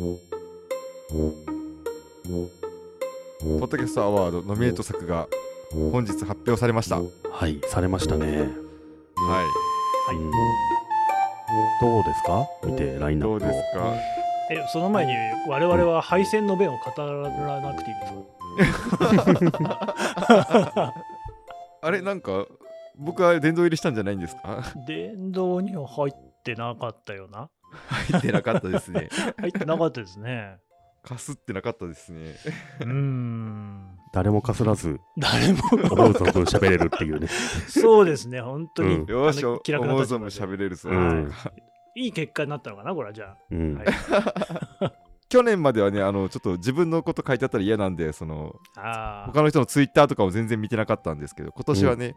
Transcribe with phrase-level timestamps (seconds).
[0.00, 0.06] ポ
[3.46, 5.28] ッドキャストアワードノミネート作が
[5.72, 6.96] 本日発表されました。
[6.96, 7.06] はい。
[7.30, 8.38] はい、されましたね。
[8.38, 8.46] はい
[10.16, 10.30] うん
[11.82, 12.46] どうですか？
[12.64, 13.38] 見て、ラインナップを。
[13.38, 13.94] どうですか？
[14.50, 15.12] えその前に
[15.48, 17.96] 我々は敗戦の弁を語らなくていい
[18.56, 18.72] で
[19.44, 20.94] すか？
[21.82, 22.46] あれなんか
[22.98, 24.62] 僕は殿堂入りしたんじゃないんですか？
[24.88, 27.48] 殿堂には入ってなかったよな
[27.88, 29.08] 入ってなかったですね。
[29.38, 30.58] 入ってなかったですね。
[31.02, 32.36] かすってなかったですね。
[32.80, 33.98] うーん。
[34.12, 35.60] 誰もかすらず、誰も。
[35.72, 37.28] 思う存分喋れるっていうね。
[37.68, 39.10] そうですね本当に、うん。
[39.10, 40.90] よーし、気楽な思う存分喋れるぞ。
[40.90, 41.32] うん。
[41.94, 42.08] い。
[42.08, 43.76] い結果になったのかなこれはじゃうん。
[43.76, 43.86] はい
[45.30, 52.16] 去年まではね、あのちょっと自分のこと書いてあったら嫌なんで、その他の人のツイッターとかも全然見てなかったんですけど、今年はね、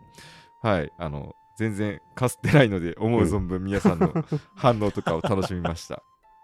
[0.64, 4.12] はい、あの全然かすってないので、 思う存分皆さんの
[4.56, 6.02] 反応とかを楽しみました。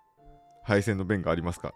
[0.64, 1.74] 敗戦の弁がありますか？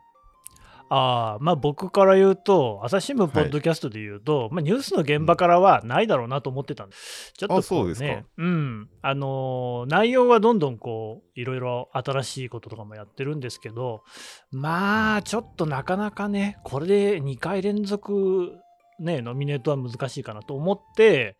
[0.89, 7.31] あーまあ僕から言うと朝日新聞ポッドキャストで言うと、まあ、ニュースの現場からはないだろうなと思ってたんです。
[7.35, 8.23] ちょっとこあそうですか。
[8.38, 8.89] うん。
[9.02, 14.03] あのー内容はどんどんこういろいろ新しいこととかもやってるんですけど
[14.52, 18.58] まあちょっとなかなかねこれで2回連続
[18.99, 21.38] ねノミネートは難しいかなと思って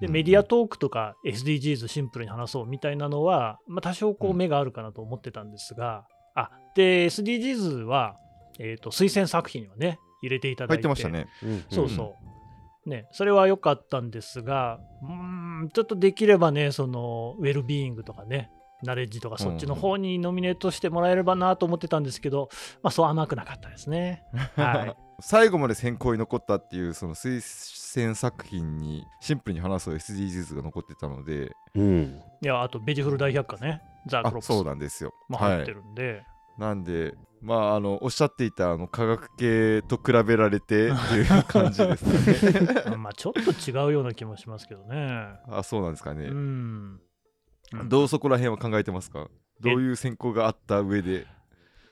[0.00, 4.36] でうんメディアトークとか SDGs シンプルに話そうみたいなのは、まあ、多少こううん。
[4.36, 8.16] 目があるかなと思ってたんですが、あで SDGs は、
[8.58, 10.80] えー、と推薦作品をね入れていただいて。
[10.80, 11.26] 入ってましたね。
[11.42, 12.14] うんそうそ
[12.86, 18.50] う、ね、それは良かったんですがうーんちょっとできればねそのウェルビーイングとかね
[18.82, 22.48] ナレッジとかそっちの方にノミネートしてもらえればなと思ってたんですけど、
[22.82, 24.24] まあそう甘くなかったですね。
[24.56, 27.40] はい、 最後まで選考に残ったっていうその推
[27.94, 32.20] 薦作品にシンプルに話そう SDGs が残ってたので、うん。
[32.42, 35.12] いやあとベジフル大百科ねザ・クあロップスそうなんですよ。
[35.28, 36.22] も入ってるんで、
[36.58, 42.52] なんで、まあ、あのおっしゃっていたあの科学系と比べられてっていう感じです
[42.82, 42.82] ね。
[42.92, 45.28] う んまあちょっと違うような気もしますけどね。
[45.48, 46.28] あそうなんですかうね。
[46.28, 46.32] ん。
[46.32, 47.00] うん
[47.88, 49.28] どうそこら辺は考えてますか？
[49.60, 51.24] どういう選考があった上で？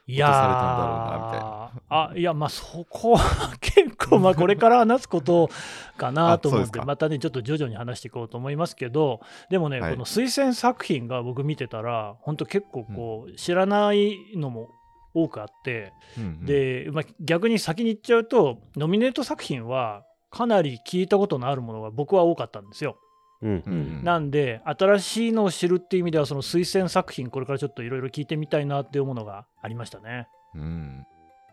[0.08, 0.30] いやー。
[0.30, 1.58] 落とされたんだろうなみたいな
[1.91, 5.48] あいやまあそこは結構まあこれから話すこと
[5.96, 6.84] かなと思うんであそうですか。
[6.84, 9.20] またねちょっと徐々に話していこうと思いますけど
[9.50, 9.92] でもね、はい。
[9.92, 14.70] この推薦作品が僕見てたら本当結構こう、知らないのも
[15.14, 22.98] 多くあって、うんうん、で、まあ、逆に先に言っちゃうとノミネート作品はかなり聞いたことのあるものが僕は多かったんですよ。
[23.43, 23.50] うん。
[23.59, 24.04] ううんん。
[24.04, 30.28] なんで新しいのを知るっていう意味ではその推薦作品これからちょっといろいろ聞いてみたいなっていうものがありましたね。
[30.54, 31.06] うん、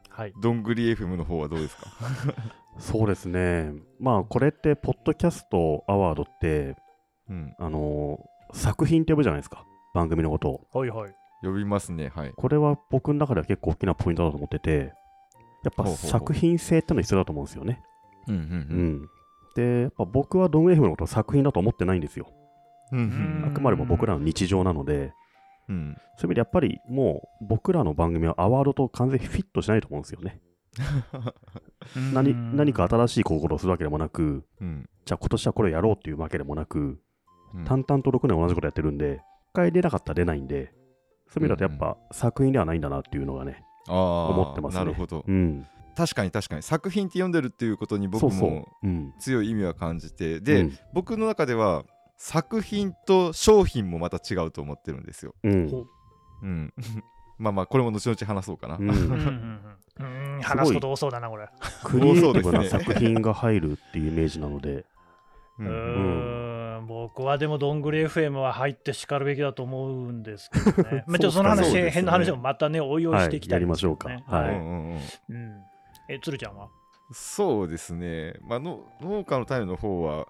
[0.10, 0.34] はい。
[0.42, 1.88] どんぐり FM の方はどうですか？
[2.80, 3.72] そうですね。
[4.00, 6.76] まあ、これって、ポッドキャストアワードって、
[7.30, 9.66] うん、あのー作品って呼ぶじゃないですか。
[9.94, 10.68] 番組のことを。
[10.72, 11.16] はいはい。
[11.42, 12.10] 呼びますね。
[12.16, 12.32] はい。
[12.36, 14.94] これは僕の中では結構大きなポイントだと思ってて、
[15.64, 17.82] やっぱ作品性ってのは必要だと思うんですよね。
[18.28, 19.10] うんううんん。
[19.56, 22.28] で、やっぱ僕はドンウェーフのことを作品だと思ってないんですよ。
[22.92, 25.14] うんあくまでも僕らの日常なので、
[25.70, 25.96] うん。
[26.18, 30.42] そういう意味でやっぱりもう僕らの番組はアワードと完全にフィットしないと思うんですよね。
[32.14, 34.90] 何何か新しい試みをするわけでもなく、うん。
[35.06, 37.00] じゃあ今年はこれをやろうっていうわけでもなく、
[37.54, 37.64] うん。
[37.66, 40.74] 淡々と6年同じことやってるんで、一回出なかったら出ないんで、
[41.30, 44.80] そういう意味だとやっぱ作品ではないんだなっていうのがね、ああ思ってますね。
[44.84, 45.24] なるほど。
[45.28, 45.66] うん。
[45.96, 48.68] 確かに確かに作品って読んでるっていうことに僕も。
[48.84, 49.14] うん。
[49.20, 51.84] 強い意味は感じてで、うん僕の中では
[52.18, 55.36] 作品と商品もまた違うと思ってるんですよ。
[55.44, 55.70] うん。
[55.70, 55.86] ほ
[56.44, 56.74] うん、
[57.38, 58.78] まあまあこれも後々話そうかな。
[58.78, 61.48] うんうん話すこと多そうだな、これ。
[61.84, 64.86] クリエイティブなそうですね作品が入るっていうイメージなので、
[65.58, 71.04] うんうーん僕はでも、どんぐり FM は入ってしかるべきだと思うんですけどね。
[71.08, 75.62] まあ、ちょっとその話、ね変な話もまたね、おいおいしていきたい、はいやりましょうかねはいうんうんうんうん。
[76.10, 76.70] え、鶴ちゃんは？
[77.12, 80.26] そうですね、まあ、の農家の種の方は、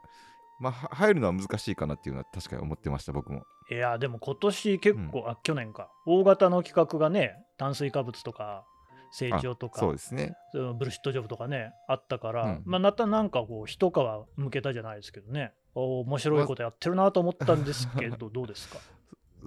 [0.59, 3.43] まあ、は入るのは難しいかなっていうのは確かに思ってました、僕も。
[3.71, 8.65] いや、でも今年結構、あ、去年か、大型の企画がね、炭水化物とか、
[9.11, 10.35] 成長とか、そうですね。
[10.77, 12.63] ブルシットジョブとかね、あったから、うん。
[12.65, 13.93] まあ、またなんかこう、一皮
[14.37, 18.79] 向けたじゃないですけどね、お面白いことやってるなと思ったんですけど、 どうですか？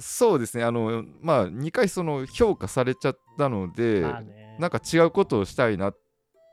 [0.01, 4.57] そうですね、あのまあ、2回その評価されちゃったので、まあね。
[4.59, 5.93] なんか違うことをしたいな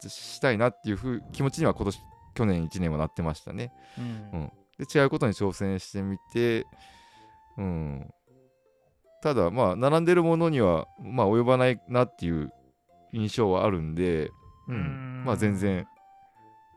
[0.09, 1.99] したいなっていうふう気持ちには今年
[2.33, 3.71] 去年1年はなってましたね。
[3.97, 4.39] うん。
[4.39, 4.51] うん。
[4.77, 6.65] で違うことに挑戦してみて、
[7.57, 8.13] うん、
[9.21, 12.51] ただまあ並んでるものにはまあ及ばないなっていう
[13.13, 14.31] 印象はあるんで、
[14.67, 14.75] うん。
[14.75, 15.23] うん。
[15.25, 15.87] まあ全然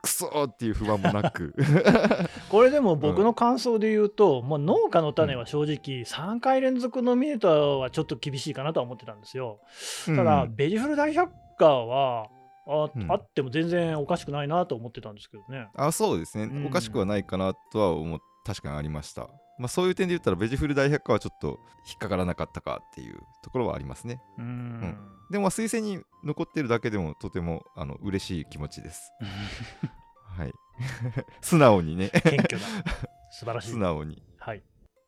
[0.03, 1.55] クソーっていう不安もなく。
[2.49, 9.61] これでも僕の感想で言うと、もう農家の種は正直3回連続ノミネートはちょっと厳しいかなとは思ってたんですよ。
[10.07, 12.29] ただ、うんベジフル大百科は
[12.69, 13.11] あ,、うん。
[13.11, 15.69] あっても全然おかしくないなと思ってたんですけどね。
[15.75, 16.67] あそうですね、うん。
[16.67, 18.20] おかしくはないかなとは思う。
[18.44, 19.29] 確かにありました、
[19.59, 24.23] まあ、そういう点で言ったらベジフル大百科はちょっと引っかからなかったかっていうところはありますね。
[24.38, 24.97] うん。
[25.31, 29.12] でもまあ推薦に残ってるだけでもとてもあの嬉しい気持ちです。
[30.38, 30.53] はい。
[31.43, 32.09] 素直にね。
[32.09, 32.67] 謙虚だ。
[33.31, 33.71] 素晴らしい。
[33.73, 33.79] 素。
[33.79, 34.23] 直に。
[34.38, 34.62] はい。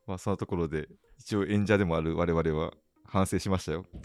[0.07, 2.75] まあそのところで一応演者でもある我々は
[3.11, 3.85] 反省しましたよ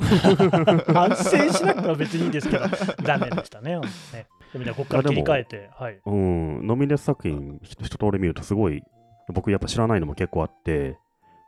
[0.92, 2.66] 反省しなくては別にいいんですけど、
[3.06, 3.80] 残念でしたね。
[3.80, 6.02] ねでもね、ここから切り替えて、はい。
[6.06, 8.82] うん、ノミネート作品ひ一通り見るとすごい、
[9.32, 10.98] 僕やっぱ知らないのも結構あって、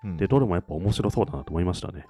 [0.03, 2.05] うんで、どれもやっぱ面白そうだなと思いましたね。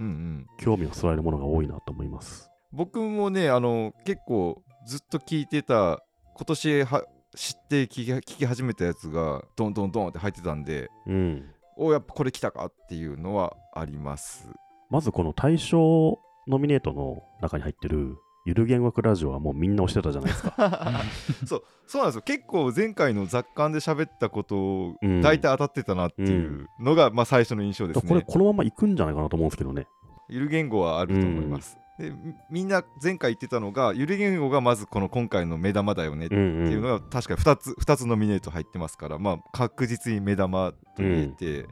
[0.00, 2.50] うんうん興味をそられるものが多いなと思います。
[2.72, 6.02] 僕もねあの結構ずっと聞いてた
[6.34, 7.04] 今年は
[7.34, 11.50] 知って聞き聞き始めたやつがドンドンドンって入ってたんでうん。
[11.76, 14.48] おやっぱこれ来たかっていうのはあります
[14.90, 18.16] まずこの対象ノミネートの中に入ってる
[18.46, 21.02] ゆる言語学ラジオはもうみんな押してたじゃないですか。
[21.46, 22.22] そうそうなんですよ。
[22.22, 25.22] 結構前回の雑感で喋ったことをうん。
[25.22, 28.08] 大体当たってたなっていうのが、まあ、最初の印象ですね。
[28.08, 29.86] これこのまま行くんじゃないかなと思うんですけどね。
[30.28, 41.68] ゆる言語はあると思います、でみみんな前回言ってたのがゆる言語がまずこの今回の目玉だよねってうんいうのが確か2つ二つノミネート入ってますから、まあ、確実に目玉と言えて、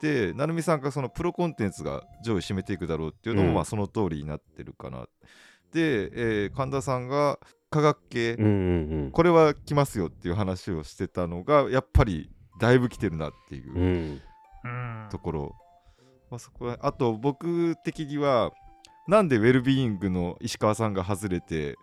[0.00, 3.54] で成美さんがそのプロコンテンツが上位占めていくだろうっていうのも、うん。
[3.54, 5.06] まあその通りになってるかな。
[5.72, 7.38] で、えー神田さんが
[7.70, 9.10] 科学系、うんうんうん。
[9.10, 14.20] これは来ますよっていう話をしてたのがやっぱりだいぶ来てるなっていううん
[14.64, 15.08] うん。
[15.10, 15.56] ところ、
[16.30, 18.52] まあ、そこはあと僕的には
[19.08, 21.76] なんでウェルビーイングの石川さんが外れて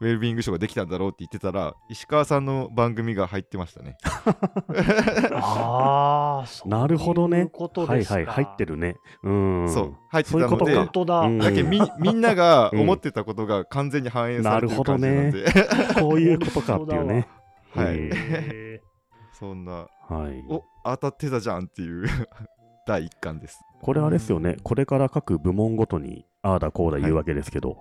[0.00, 3.98] ウェルビーイング賞ができたんだろうって言ってたら石川さんの番組が入ってましたね。
[5.32, 7.40] ああ、そうなるほどね。
[7.40, 8.14] いうことはいですか。
[8.14, 8.96] はい、入ってるね。
[9.22, 9.68] うん。
[9.72, 10.70] そう入ってたそういうことか。
[10.70, 11.20] ので本当だ。
[11.20, 11.38] うん。
[11.38, 15.44] だけどみみんなが 思ってたことが完全に反映されてる感じなんで、
[16.00, 17.28] こういうことかっていうね。
[17.74, 18.80] はい。
[19.32, 20.44] そんなーはい。
[20.48, 22.06] お当たってたじゃんっていう。
[22.86, 23.60] 第一巻です。
[23.82, 24.56] これあれですよね。
[24.62, 27.76] これから各部門ごとにああだこうだ言うわけですけど、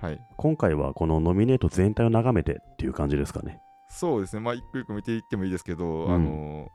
[0.00, 0.20] はい。
[0.36, 3.60] 今回はこのノミネート全体を眺めてっていう感じですかね。
[3.90, 6.14] そうですね、まあ、一個一個見ていってもいいですけど、うん。
[6.14, 6.68] あの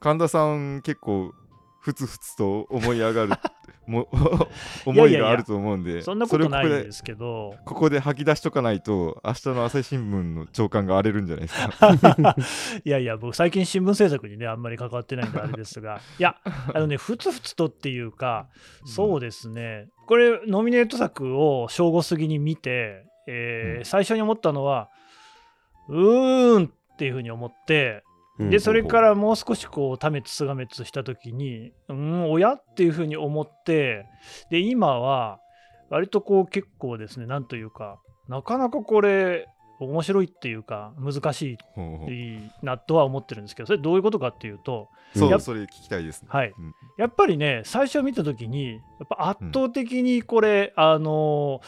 [0.00, 1.32] 神田さん、結構、
[1.80, 3.32] ふつふつと思い上がる
[3.86, 4.08] も
[4.86, 12.36] 思いがあると思うんで、ーそんなことないでですけど、ここで吐き出しとかないと、明日の朝日新聞の長官が荒れるんじゃないですか。
[12.84, 16.36] いやいや、僕、最近新聞制作にね、あんまり関わってないんであれですが、いや、
[16.72, 18.48] あのね、ふつふつとっていうか、
[18.84, 23.84] そうですね、これ、ノミネート作を正午過ぎに見て、えーうん。
[23.84, 24.90] 最初に思ったのは、
[25.88, 28.02] うーんっていうふうに思って、
[28.38, 34.06] で、それからもう少しこう、多滅つが滅したときに、うん、親っていうふうに思って、
[34.50, 35.38] で、今は、
[35.88, 39.46] 割とこう、結構ですね、なんというか、なかなかこれ、
[39.80, 41.56] 面白いっていうか、難しい
[42.64, 46.28] なとは思ってるんですけど、それどういうことかっていうと、やっそう、それ聞きたいですね。
[46.30, 46.52] はい。
[46.56, 46.74] うん。
[46.98, 51.60] やっぱりね、最初見たときに、やっぱ圧倒的にこれ、あの、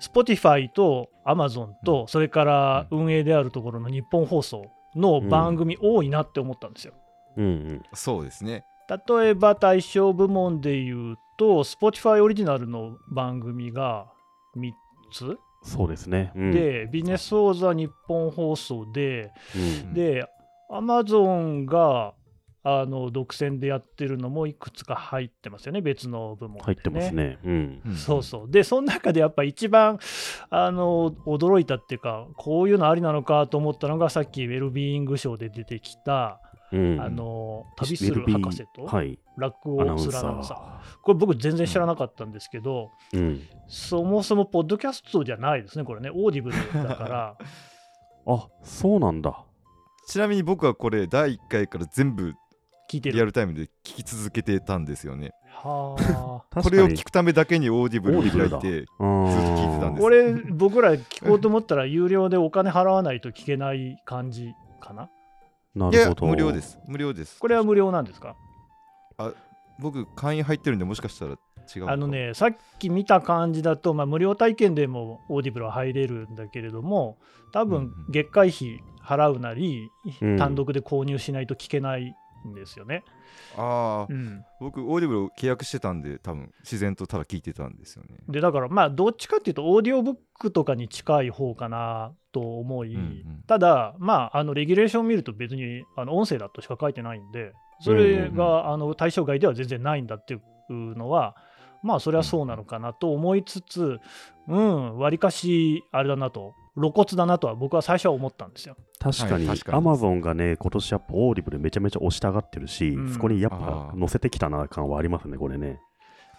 [0.00, 6.94] Spotify と Amazon と、それから運営であるところの日本放送の番組多いなって思ったんですよ。
[7.36, 7.82] うんうん。
[7.94, 8.64] そうですね。
[8.88, 14.06] 例えば対象部門で言うと、Spotify オリジナルの番組が
[14.56, 14.72] 3
[15.12, 16.32] つ、そうですね。
[16.34, 20.26] うん、で、ビジネス王座日本放送で、うん、で、
[20.68, 22.14] アマゾンが
[22.64, 26.64] あの独占でやってるのもいくつか入ってますよね、別の部門で、ね。
[26.64, 27.38] 入ってますね。
[27.44, 27.82] うん。
[27.84, 28.50] うんそうそう。
[28.50, 29.98] で、その中でやっぱ一番
[30.48, 36.40] あの驚いたっていうか、こういうのありなのかと思ったのが、さっきウェルビーイング賞で出てきた、
[36.70, 41.00] うん、あの旅する博士とはい、ラックアナウンをするアナウンササー。
[41.02, 43.18] これ僕全然知らなかったんですけど、ー。
[43.18, 43.42] うん。
[43.66, 47.36] そもそもポッドキャストじゃないですね、これね、オーディブルだから。
[48.24, 49.44] あ、そうなんだ。
[50.06, 52.34] ちなみに僕はこれ、第1回から全部
[52.92, 53.16] 聞いてる。
[53.16, 55.32] リアルタイムで聞き続けてたんですよね。
[55.48, 55.96] は
[56.50, 56.60] あ。
[56.62, 58.64] これを聞くためだけにオーディブルを開いて、ずっと
[58.98, 65.02] 聞いてたんですこれ、僕ら聞こうと思ったら、有料でお金払わないと聞けない感じかな？
[65.02, 65.08] や
[65.74, 66.26] ないるほ、ど。
[66.26, 66.60] 無料で。
[66.60, 66.78] す。
[66.86, 67.38] 無料です。
[67.40, 68.36] これは無料なんですか？
[69.78, 71.38] 僕、会員入ってるんで、もしかしたら
[71.74, 77.16] 違うあのね、さっき見た感じだと、まあ、無料体験でもオーディブルは入れるんだけれども、
[77.52, 79.88] 多分月会費払うなり、
[80.20, 82.14] うん単独で購入しないと聞けない
[82.46, 83.04] んですよね。
[83.56, 88.16] ああうん、僕オーディブルを契約してたんで多分自然とただ聞いてたんですよね。
[88.28, 93.44] でだからまあどっちかっていうとオーディオブックとかに近い方かなと思い、うんうん。
[93.46, 100.38] ただまああのレギュレーションを見ると別にあの音声だとしか書いてないんでそれが、あの対象外では全然ないんだってい
[100.70, 101.36] うのは
[101.82, 103.98] まあそれはそうなのかなと思いつつ
[104.48, 108.76] うんわりかしあれだなと露骨だなとは僕は最初は思ったんですよ。
[109.02, 113.12] 確かに、アマゾンがね、今年やっぱオーディブルめちゃめちゃ押したがってるし、うん。
[113.12, 113.98] そこにやっあぱー。
[113.98, 115.80] 載せてきたな感はありますね、これね。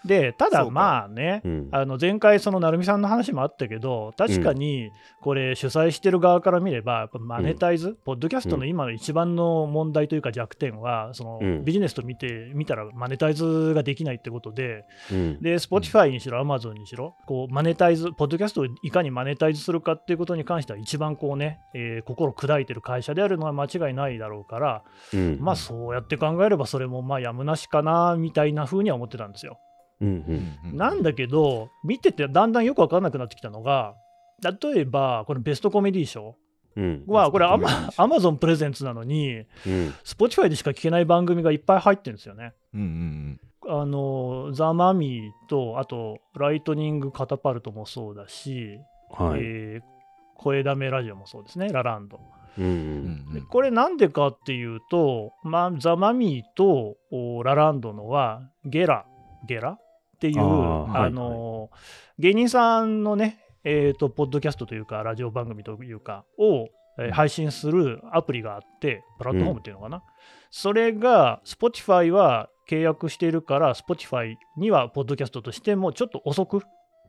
[0.06, 1.70] でただまあねうん。
[1.72, 4.92] あの前回、その成美さんの話もあったけど、確かに
[5.22, 11.66] これ、主催してる側から見れば、やっぱマネタイズ、ポッドキャストの今の一番の問題というか弱点は、そのうん。
[11.66, 15.42] ビジネスと見て見たらマネタイズができないってことで、うん。
[15.42, 24.84] で、Spotify にしろ、Amazon にしろ、こうマネタイズ、ポッドキャストをいかにマネタイズするかっていうことに関しては、一番こうね、えー心砕いてる会社であるのは間違いないだろうから、
[25.14, 25.38] うん。
[25.40, 29.60] まあそうやって考えれば、それもまあやむなしかなみたいな風には思ってたんですよ。
[30.04, 33.96] うんうんなんだけど、見ててだんだんよく分からなくなってきたのが、
[34.42, 36.36] 例えば、このベストコメディ賞
[36.76, 39.94] うんは、これアマ、賞アマゾンプレゼンツなのに、うん。
[40.04, 42.54] Spotify でしか聞けない番組がいっぱい入ってるんですよね。
[42.74, 48.80] うんうんあの、ザ・マミーと、あと、ライトニング・カタパルトもそうだし、
[49.12, 49.40] はい。
[49.42, 49.94] えー
[50.36, 52.20] 声だめラジオもそうですね、ラランド。
[52.58, 59.06] うんううんんうんでこれなんでかっていうと、まあ、ザ・マミーとおラランドのはゲラ、
[59.48, 59.78] ゲラ
[60.24, 61.70] っていう、あの
[62.18, 70.04] 芸人さんのね、えーと、ポッドキャストというか、ラジオ番組というか、を、えー配信するアプリがあって、プラットフォームっていうのかな。
[70.52, 76.62] それが、Spotify は契約しているから、Spotify には、ポッドキャストとしてもちょっと遅く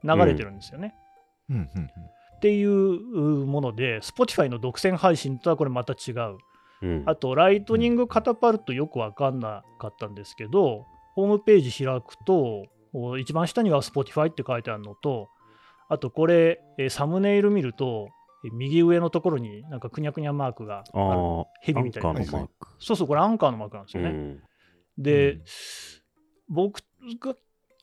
[0.02, 0.94] 流れてるんですよね。
[1.50, 1.90] うんうんうん
[2.36, 6.36] っていうもので、Spotify の独占配信とはこれまた違う。
[6.82, 7.02] うん。
[7.06, 12.66] あと、ライトニングカタパルトよく分かんなかったんですけど、ホームページ開くと、お
[13.18, 15.28] 一番下には Spotify って書いてあるのと、
[15.88, 18.08] あとこれ、えーサムネイル見ると、
[18.46, 21.82] え右上のところになんかくにゃくにゃマークがある。
[21.82, 22.48] みたいな。
[22.78, 24.08] そうそう、これアンカーのマークなんですよね。
[24.10, 24.42] うん
[24.96, 25.44] で、うん
[26.46, 26.82] 僕
[27.20, 27.34] が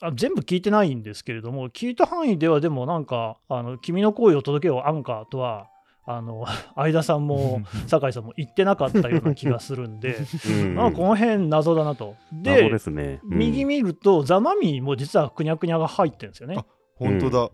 [0.01, 5.70] あ全部聞いてないんですけれども、聞いた範囲ではでもなんか、あの君の声を届けようアンカーとは、
[6.05, 10.17] あの 相田さんも 酒井さんも言ってなかったような気がするんで、
[10.49, 12.15] うんなんかこの辺謎だなと。
[12.31, 13.19] 謎で、ですね。
[13.23, 16.65] うん右見ると、ザ・マミーも実はくにゃくにゃが入ってるんですよねあ。
[16.95, 17.49] 本当だ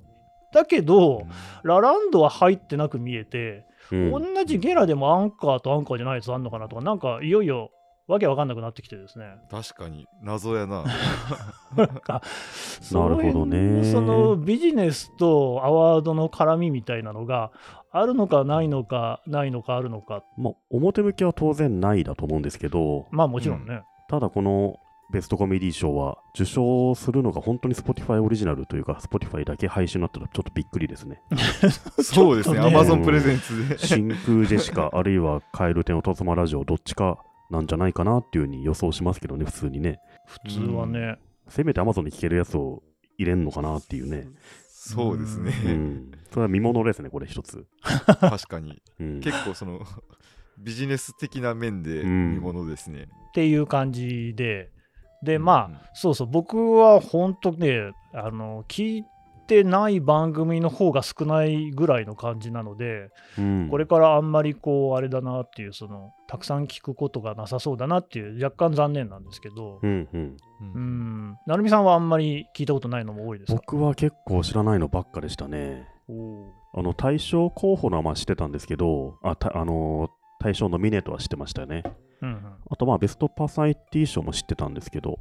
[0.54, 1.24] だけど、
[1.63, 7.72] ラランドは入ってなく見えて、うん同じゲラでもアンカーとアンカーじゃないやつあんのかなとか、なんかいよいよ
[8.08, 9.26] わけわかんなくなってきてですね。
[9.52, 10.86] 確かに謎やな。
[11.76, 12.22] なんか
[12.92, 13.84] なるほどね。
[13.84, 17.52] そのビジネスとアワードの絡みみたいなのが
[17.92, 20.24] あるのかないのかないのかあるのか。
[20.38, 24.78] まあ、表向きは当然ないだと思うんですけど、まあもちろんね、ただこの
[25.12, 31.22] ベストコメディ賞は受賞するのが本当に Spotify オリジナルというか Spotify だけ配信になったらちょっとびっくりですね。
[32.04, 32.60] そうですね。
[32.60, 33.78] Amazon プレゼンツで。
[33.78, 40.00] 真空ジェシカあるいはカエルテのとつまラジオどっちかなんじゃないかなっていうふうに予想しますけどね普通にね。
[40.25, 42.84] 普通はね、せめて Amazon に聞けるやつを
[43.18, 44.27] 入れんのかなっていうね。
[44.70, 46.12] そうですねうん。
[46.32, 47.66] それは見物ですねこれ一つ。
[47.82, 49.22] 確かにうん。
[49.22, 49.82] 結構その
[50.58, 54.72] ビジネス的な面でうん見ものですねっていう感じで
[55.24, 59.10] でうんまあ、うんそうそう僕は本当ねあの聞いて
[59.63, 70.38] ない番組の方が少ないぐらいの感じなので、うんこれからあんまりこうあれだなっていうそのたくさん聞くことがなさそうだなっていう若干残念なんですけど、うんうん。
[70.60, 73.56] うんうん、成美さんはあんまり聞いたことないのも多いですか？
[73.56, 75.88] 僕は結構知らないのばっかでしたね。
[76.74, 81.84] あの対象候補のはまあ知ってたんですけど、あたあの対象ノミネートは知ってましたよね。
[82.22, 85.20] うんうんあとまあベストパーソナリティ賞も知ってたんですけど、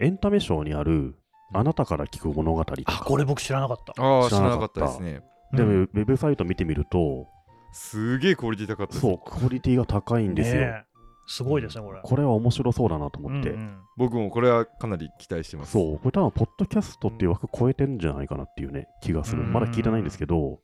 [0.00, 1.14] エンタメ賞にある
[1.52, 4.02] あなたから聞く物語とか、あこれ僕知らなかった。
[4.02, 5.22] ああ知知らなかったたですね。
[5.52, 5.80] でうん。
[5.80, 7.28] もウェブサイト見てみると、
[7.72, 10.84] すげえクオリティ高かったですそう、クオリティが高いんですよ。
[11.28, 12.00] すごいですね、これ。
[12.02, 13.50] これは面白そうだなと思って。
[13.50, 15.72] うんうん僕もこれはかなり期待してます。
[15.72, 19.40] そう、これ多分、ポッドキャストっていう枠超えてるんじゃないかなっていうね、気がする。
[19.40, 19.54] うん。
[19.54, 20.60] まだ聞いてないんですけど、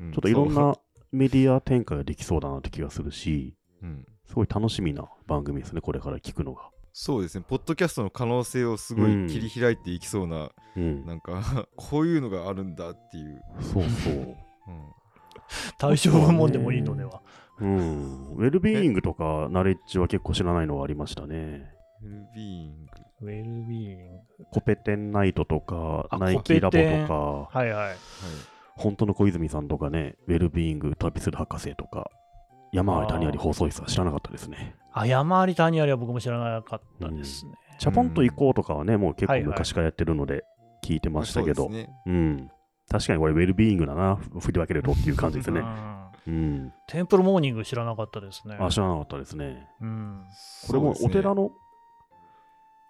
[0.00, 0.10] うん。
[0.10, 0.74] ちょっといろんな
[1.12, 4.04] メディア展開ができそうだなって気がするし、うん。
[4.26, 6.70] すごい楽しみな番組ですね、これから聞くのが。
[6.92, 11.06] そうですねポッドキャストの可能性をすごい切り開いていきそうなうん。
[11.06, 14.12] なんか こういうのがあるんだっていう、そうそう。
[14.12, 14.36] うん
[15.76, 17.20] 対象部門でもいいのでは。
[17.58, 18.34] うん。
[18.36, 21.70] ウェルビーイングとかナレッジは結構知らないのがありましたね。
[22.02, 24.44] ウェルビーイングウェルビーイング。
[24.50, 27.86] コペテンナイトとか、あナイキラボとか、はいはい。
[27.88, 27.96] はい
[28.74, 32.10] 本当の小泉さんとかね、ウェルビーイング旅する博士とか、
[32.72, 34.74] 山あり谷あり放送室は知らなかったですね。
[34.92, 37.52] あ、山あり谷ありは僕も知らなかったですね。
[37.78, 40.44] チャポンと行こうとかはね、もう結構昔からやってるので
[40.82, 41.70] 聞いてましたけど、そ
[42.06, 42.50] うん。
[42.88, 45.60] 確かにこれウェルビーイングだな、振り分けるとっていう感じですね。
[45.60, 46.72] うんうん。
[46.88, 48.56] テンプルモーニング知らなかったですね。
[48.58, 49.68] あ、知らなかったですね。
[49.80, 50.24] うん、
[50.66, 51.50] これもお寺の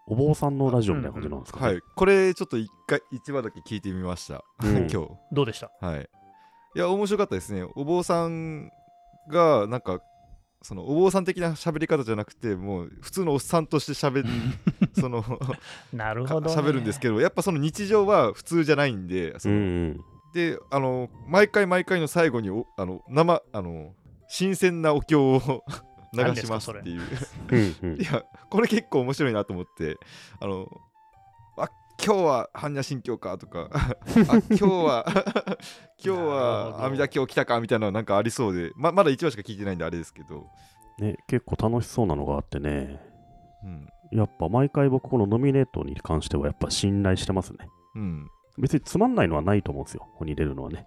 [0.07, 1.67] お坊さんのラジオみたいな感じなんですかね。
[1.67, 5.71] はいこれちょっと一回一話だけ聞いてみました、うん 今日どうでした？
[5.81, 6.09] はい
[6.75, 8.71] いや面白かったですねお坊さん
[9.29, 10.01] がなんか
[10.63, 14.29] そのお坊さん的な喋り方じゃなくてもう普通のおっさんとして喋る
[14.99, 15.25] その
[15.93, 16.55] なるほど、ね。
[16.55, 20.01] 喋るんですけどやっぱその日常は普通じゃないんでそのうんうん。
[20.35, 23.95] であの毎回毎回の最後におあの生あの
[24.29, 25.63] 新鮮なお経を
[26.15, 29.99] 流しますっていういやこれ結構面白いなと思って
[30.41, 30.92] あのあ
[32.05, 33.69] 今日は般若心経かとか。
[33.73, 33.89] あ
[34.51, 35.07] 今日は
[36.05, 38.73] 今日は阿弥陀経来たかみたいなのなんかありそうで。
[38.77, 40.47] ままだ1話しか聞いてないんであれですけど、
[40.99, 43.01] ね、結構楽しそうなのがあってね、
[43.63, 43.89] うん。
[44.11, 47.59] やっぱ毎回僕このノミネートに関してはやっぱ信頼してますね。
[47.95, 50.87] うん、別につまんないのはないと思うんですよ、ここに入れるのはね。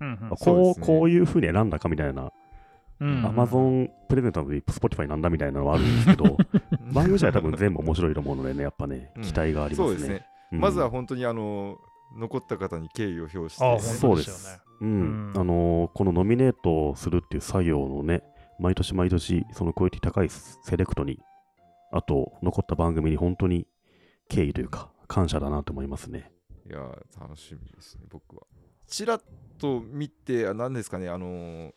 [0.00, 0.32] うんうん。
[0.32, 2.28] あこうこういう風に選んだかみたいな、うん
[3.00, 6.36] うんアマゾンプレゼントの Spotify なんだみたいなのはあるんですけど、
[6.94, 9.22] 番組自体は多分全部面白いと思うのでね、やっぱね、うん。
[9.22, 9.88] 期待がありますね。
[9.88, 11.78] そうですね、うんまずは本当にあの
[12.16, 14.60] 残った方に敬意を表して、あ、そうですすよね。
[14.80, 14.88] うん。
[14.90, 15.40] うん。
[15.40, 18.22] あのーこのノミネートをするっていう作業のね、
[18.58, 21.20] 毎年毎年、そのクオリティ高いセレクトに、
[21.92, 23.66] あと、残った番組に本当に
[24.28, 26.30] 敬意というか、感謝だなと思いますね。
[26.68, 28.42] いやー楽しみですね僕は。
[28.86, 29.22] ちらっ
[29.58, 31.72] と見てあ何ですかねあのー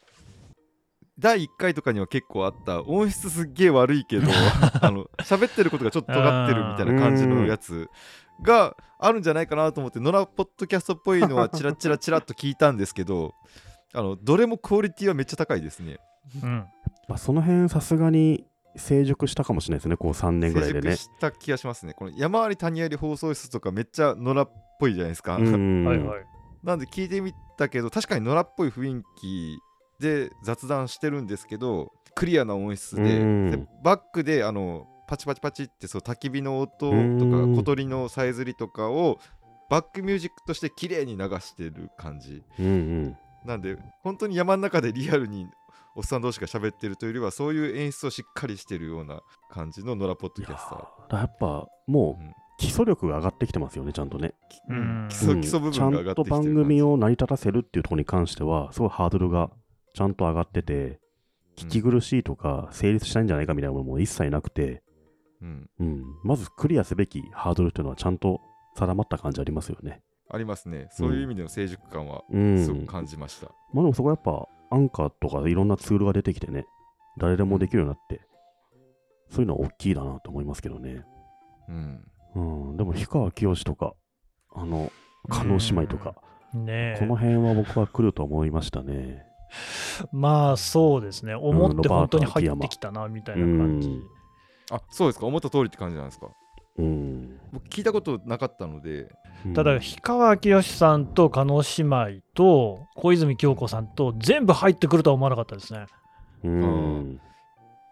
[1.19, 4.27] 第1回とかには結構あった音質すっげえ悪いけど
[4.81, 7.89] あの喋ってることがちょっと尖ってるみたいな感じのやつ
[8.41, 13.33] があるんじゃないかなと思って野良ポッドキャストっぽいのは チラチラチラっと聞いたんですけど
[13.93, 15.97] あのどれもクオリティはめっちゃ高いですね
[16.43, 16.65] うん。
[17.07, 21.03] まあ、その辺、さすがに成熟したかもしれないですね、こう3年ぐらいでね成熟。
[21.03, 26.25] した気がしますねこの山あり谷あり放送室とかめっちゃ野良っぽいじゃないですか、うんはいはい。
[26.63, 29.57] なんで聞いてみたけど確かに野良っぽい雰囲気
[29.99, 36.97] で雑談してるんですけどクリアな音質で,うんで、バックであのパチパチパチってそう焚き火の音とかう
[37.47, 37.55] ん。
[37.55, 39.19] 小鳥のさえずりとかを
[39.69, 42.43] バックミュージックとして綺麗に流してる感じ。
[42.59, 43.17] うんうん。
[43.45, 45.47] なんで本当に山の中でリアルに
[45.95, 51.19] おっさん同士が喋ってるというよりはそういう演出をしっかりしてるような感じの野良ポッドキャスター。
[51.19, 52.33] やっぱもううん。
[52.57, 54.33] 基礎力が上がってきてますよね、ちゃんとね。
[54.67, 55.07] うん。
[55.09, 56.35] 基礎基礎部分が上がってきてる。
[56.35, 59.51] ちゃんと番組を成り立たせるっていうところに関しては、すごいハードルが
[59.93, 60.99] ちゃんと上がってて、
[61.55, 64.81] 聞き苦しいとか、成立しないんじゃないかみたいなものも一切なくて、
[65.41, 68.41] うん、うん、まずクリアすべきハードルっていうのはちゃんと
[68.75, 70.01] 定まった感じありますよね。
[70.29, 72.63] ありますねそういう意味での成熟感はうん。
[72.63, 76.65] すごく感じました、まあでもそこはやっぱ、アンカーとかいろんなツールが出てきてね、
[77.17, 78.21] 誰でもできるようになって、
[79.29, 81.05] そういうのは大きいだなと思いますけどね。
[81.69, 82.01] うん
[82.35, 83.93] うん、でも氷川きよしとか、
[84.53, 84.91] あの、
[85.29, 86.15] 加納姉妹とか、
[86.53, 89.25] ねえこの辺は僕は来ると思いましたね。
[90.11, 91.35] まあそうですね。
[91.35, 94.01] 思って本当に入ってきたなみたいな感じ。
[94.71, 96.27] あそうですか思った通りって感じなんですか？
[96.77, 97.39] うん。
[97.51, 99.09] 僕聞いたことなかったので
[99.53, 105.85] ただ、氷川きよしさんと加納姉妹と小泉京子さんと全部入ってくるとは思わなかったですね。
[106.43, 107.21] うん。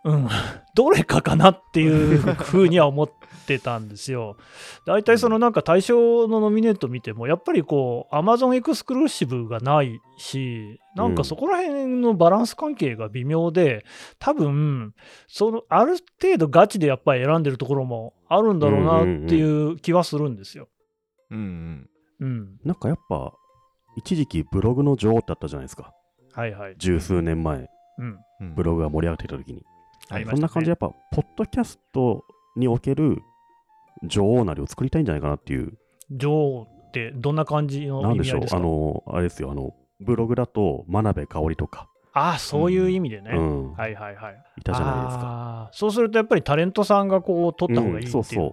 [0.06, 0.28] うん、
[0.76, 3.12] どれかかなっていうふうには思っ
[3.48, 4.38] てたんですよ。
[4.86, 13.84] 大体そのなんか対象のノミネート見ても、やっぱりこう、アマゾンエクスクルーシブがないし、なんかそこら辺のバランス関係が微妙で、
[14.20, 14.94] 多分
[15.28, 20.70] そのある程度ガチでやっぱり選んでるところもあるんだろうなっていう気はするんですよ。
[21.32, 21.90] うんうん
[22.20, 23.34] うん、なんかやっぱ、
[23.98, 25.94] 一時期ブログの女王ってあったじゃないですか。
[26.34, 26.76] はいはい。
[26.78, 29.64] 十数年前、うん、うんブログが盛り上がっていた時に。
[30.10, 32.24] ありましたねそんな感じでやっぱ、ポッドキャスト
[32.56, 33.22] における
[34.04, 35.78] 女王なりを作りたいんじゃないかなっていう、
[36.12, 38.42] 女王ってどんな感じのなんでしょう？
[38.42, 43.32] 意味合いで、すかあの、あれですよ、あの、ブログだと、真鍋かおりとか、ああ、そういう意味でね。
[43.32, 44.44] うん、はいはいはい。
[44.58, 45.70] いたじゃないですか。
[45.74, 48.18] そうするとやっぱりタレントさんがこう取った方がいいっていう。
[48.18, 48.52] うんそうそう。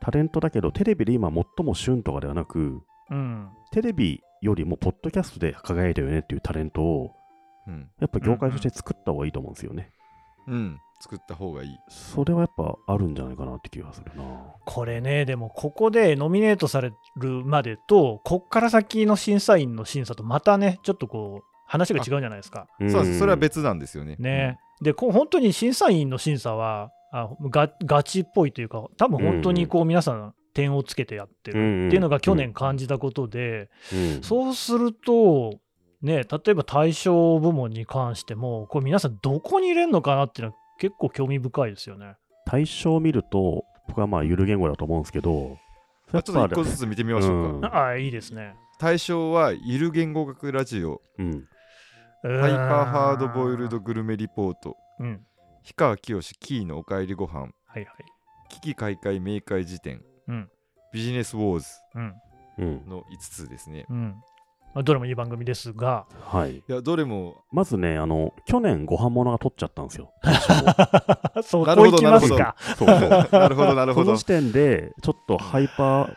[0.00, 7.10] タレントだけど、テレビで今最も旬とかではなく、うんテレビよりもポッドキャストで輝いたよねっていうタレントを、
[7.66, 9.90] うんやっぱ業界として作った方がいいと思うんですよね。
[10.48, 10.80] うん。
[11.00, 11.78] 作った方がいい。
[11.88, 14.24] それはやっぱあるんじゃないかなって気がするな。
[14.64, 22.66] これね、でもここでノミネートされるまでと、こっから先の審査員の審査とまたね、ちょっとこう、話が違うじゃないですか。
[22.80, 23.18] そうです。
[23.18, 24.16] それは別なんですよね。
[24.18, 24.58] ね。
[24.82, 34.22] で、こう本当に審査員の審査はあガガチっぽいというか、多分本当にこう皆さん点をつけてやってるっていうのが去年感じたことで、うん。
[34.22, 35.58] そうすると、
[36.02, 42.16] ね、例えば大賞部門に関しても、これ皆さんどこに入れるのかなっていうのは結構興味深いですよね。
[42.46, 45.58] 対象を見ると、僕はまあ、ゆる言語だと思うんですけど、
[46.12, 47.56] まあちょっと一個ずつ見てみましょうか。
[47.56, 48.54] うんああ、いいですね。
[48.78, 51.44] 対象はゆる言語学ラジオ、うん。
[52.22, 55.08] ハハイパーハードボイルドグルメリポート、うん。
[55.08, 55.20] はい
[55.64, 57.86] 氷川きよしキーのおかえりご飯はい。
[58.48, 60.48] 危機開会明快辞典、うん
[60.94, 61.66] ビジネスウォーズ。
[62.88, 63.84] の5つですね。
[63.90, 64.14] うん。
[64.74, 66.56] まあどれもいい番組ですが、はい。
[66.56, 70.12] いや、どれも、まずね、あの、去年ご飯物が取っちゃったんですよ。
[71.42, 72.54] そなるほどこ行きますか。
[72.58, 73.08] そうそう。
[73.08, 74.16] なるほど、なるほどその。
[74.16, 76.16] 時点で、ちょっとハイパー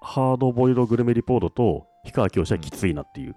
[0.00, 3.36] ハードボイルドグルメリポートと氷川きよしはきついなっていう。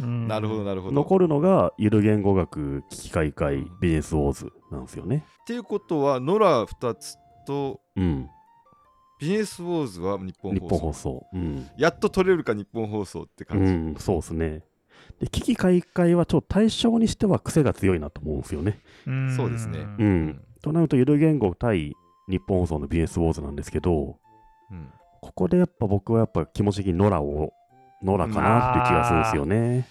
[0.00, 0.94] うんなるほど、なるほど。
[0.94, 5.24] 残るのが、ゆる言語学、危機開会、ビジネスウォーズなんですよね。
[5.42, 8.28] っていうことは、ノラ2つとうん。
[9.22, 10.78] ビジネスウォーズは日本日放送。
[10.78, 11.26] 本放送。
[11.32, 11.70] うん。
[11.78, 13.72] やっと取れるか日本放送ってう感じ。
[13.72, 14.64] ん、そうですね。
[15.20, 18.80] で、危機開会はちょっと対象にしては癖が強いなと思うんですよね。
[19.06, 20.44] うんそうですねうん。
[20.60, 21.94] となると、ゆる言語対
[22.28, 24.16] 日本放送のビジネスウォーズなんですけど、
[24.72, 24.88] うん
[25.20, 27.52] ここでやっぱ僕はやっぱ気持ち的にノラを、
[28.02, 29.86] ノラかなっていう気がするんですよね。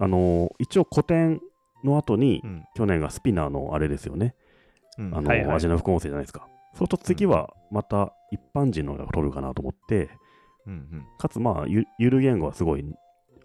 [0.00, 1.40] あの、一応古典
[1.84, 4.34] の後に、うん去年がスピナーのあれですよね。
[4.98, 6.48] うんあの、はいはい味の副音声じゃないですか。
[6.74, 10.10] それと次はまた一般人のが取るかなと思って、
[10.66, 11.06] うんうん。
[11.18, 12.84] かつまあゆ、ゆる言語はすごい、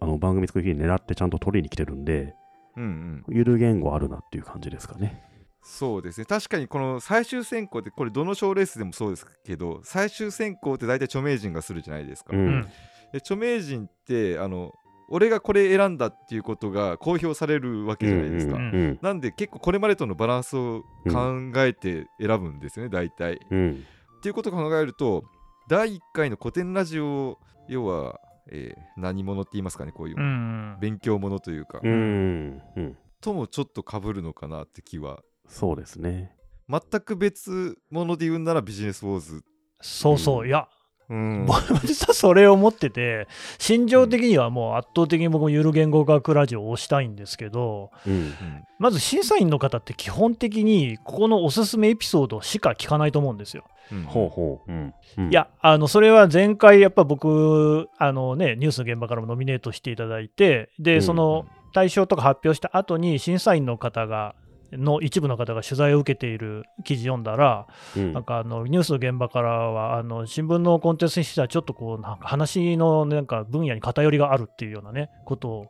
[0.00, 2.34] あの番組作りに狙ってちゃんと取りに来てるんで、
[2.76, 3.24] うんうん。
[3.28, 5.22] ゆる言語あるなっていう感じですかね。
[5.62, 6.24] そうですね。
[6.24, 12.46] 確かにこの最終選考ってこれどの賞レースでもそうですけど最終選考って大体著名人がするじゃないですか、うん。
[12.46, 12.68] うん
[13.12, 14.72] で著名人ってあの
[15.08, 23.38] 俺がこれ選んだっていうことが公表されるわけじゃないですか、うんうんなんで結構これまでとのバランスを考えて選ぶんですよね、大体。
[23.50, 23.84] うんうん
[24.22, 25.24] っていうことを考えると
[25.68, 28.20] 第1回の古典ラジオ要は、
[28.52, 32.96] えー何者って言いますかねこういう、うん勉強者というか、うんうん。
[33.20, 35.22] ともちょっと被るのかなって気は。
[35.48, 36.36] そうですね。
[36.68, 39.42] 全く別物で言うんならビジネスウォーズ、
[39.80, 40.48] そうそう、うん。
[40.48, 40.68] いや、
[41.12, 48.32] うん、僕も実はそれを思ってて、心情的にはもう圧倒的に僕もゆる言語学ラジオを推したいんですけど、うん。
[48.78, 53.64] まず審査員の方って基本的にここのおすすめエピソードしか聞かないと思うんですよ。
[53.92, 54.02] うん。
[54.04, 54.72] ほうほう。
[54.72, 54.94] うん。
[55.18, 61.02] うんいや、あのそれは前回、やっぱ僕あの、ね、ニュースの現場からもノミネートしていただいて、で、うん。
[61.02, 61.44] その
[61.74, 64.34] 対象とか発表した後に、審査員の方が、
[64.72, 75.66] の一部の方が取材を受けている記事読んだら、うんなんかあのニュースの現場からは、あの新聞のコンテンツにしては、ちょっとこう、なんか話のなんか分野に偏りがあるっていうようなね、ことを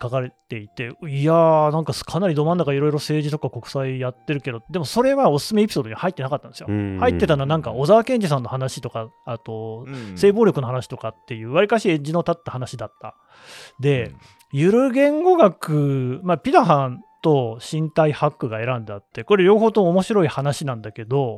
[0.00, 6.66] 書かれていて、いやー、なんかかなりど真ん中いろいろ政治とか国際やってるけど、でもそれはおすすめエピソードに入ってなかったんですよ。
[6.68, 13.16] うん入ってたのはなんか小沢健二さんの話とか、あとうん性暴力の話とかっていう、わりかしエッジの立った話だった。
[13.80, 14.12] で、
[14.52, 21.36] ゆる言語学、まあ、ピダハンと身体ハックが選んであって、これ両方とも面白い話なんだけど、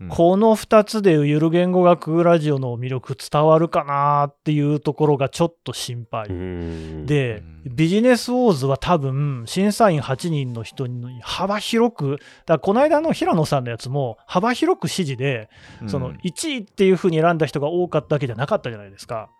[0.00, 6.26] うんこの2つでゆる言語学ラジオの魅力伝わるかなっていうところがちょっと心配。
[6.28, 12.22] うんでうん、ビジネスウォーズは多分、審査員8人の人に幅広く、だか
[12.54, 15.48] らこの間の平野さんのやつも、幅広く支持で、
[15.86, 19.30] その1位っていうふうに選んだ人が多かったわけじゃなかったじゃないですか。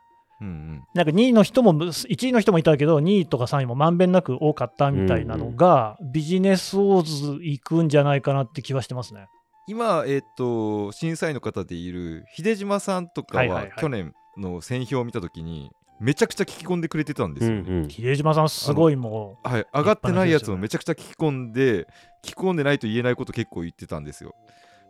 [0.40, 0.84] うんうん。
[0.94, 9.26] なんか2位の人も、1位の人もいたけど、2位とか3位もまんべんなく多かったみたいなのが、ビジネスウォーズ行くんじゃないかなって気はしてますね。
[9.66, 13.72] 今、えっと審査員の方でいる秀島さんとかははいはいはい。
[13.78, 21.84] 去年の選票を見たときにめちゃくちゃ聞き込んでくれてたんですよね、うん秀島さん、すごいもはい、上がってないやつをめちゃくちゃ聞き込んで
[22.24, 24.34] 聞き込んでないと言えないこと結構言ってたんですよ。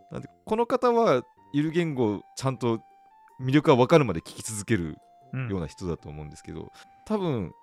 [0.09, 2.79] なんでこの方はゆる言語ちゃんと
[3.41, 4.97] 魅力が分かるまで聞き続けるう、うん
[5.33, 6.71] ような人だと思うんですけど
[7.05, 7.53] 多分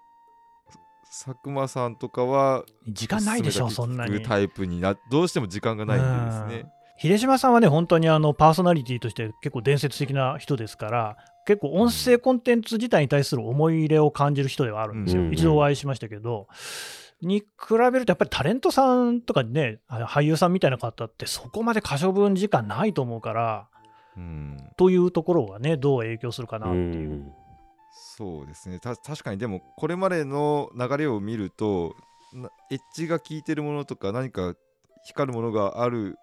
[1.04, 4.22] 佐久間さんとかは時間ないでしょ、そんなに。
[4.22, 15.22] タイプになどうしても時間がないんでですね秀島さんはね、本当にあのパーソナリティとして結構伝説的な人ですから、結構音声コンテンツ自体に対する思い入れを感じる人ではあるんですよ。
[15.22, 16.48] うん一度お会いしましたけど、
[17.22, 23.68] に比べるとやっぱりタレントさんとかね、あ俳優さんみたいな方ってそこまで可処分時間ないと思うから、
[24.16, 27.10] うんというところがね、どう影響するかなっていう。
[27.10, 27.32] うん
[27.98, 31.94] そうですねた確かにでもこれまでの流れを見ると
[32.32, 34.54] なエッジが効いてるものとか何か
[35.04, 36.16] 光るものがある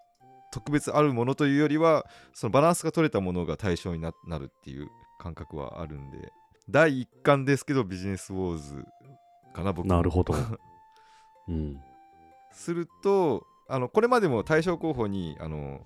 [0.51, 4.87] 特別あるものというよりはそのバランスが取れたものが対象にななるっていう
[5.19, 6.31] 感覚はあるんで
[6.69, 8.85] 第一巻ですけどビジネスウォーズ
[9.53, 10.33] かな僕なるほど。
[11.47, 11.79] うん。
[12.51, 15.81] するとあのこれまでも対象候補にあの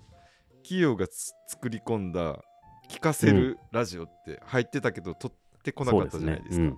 [0.62, 2.42] 企業がつ作り込んだ
[2.90, 6.48] 聞かせるラジオって入ってたけど、取ってこなかったじゃないですか。
[6.48, 6.76] ですね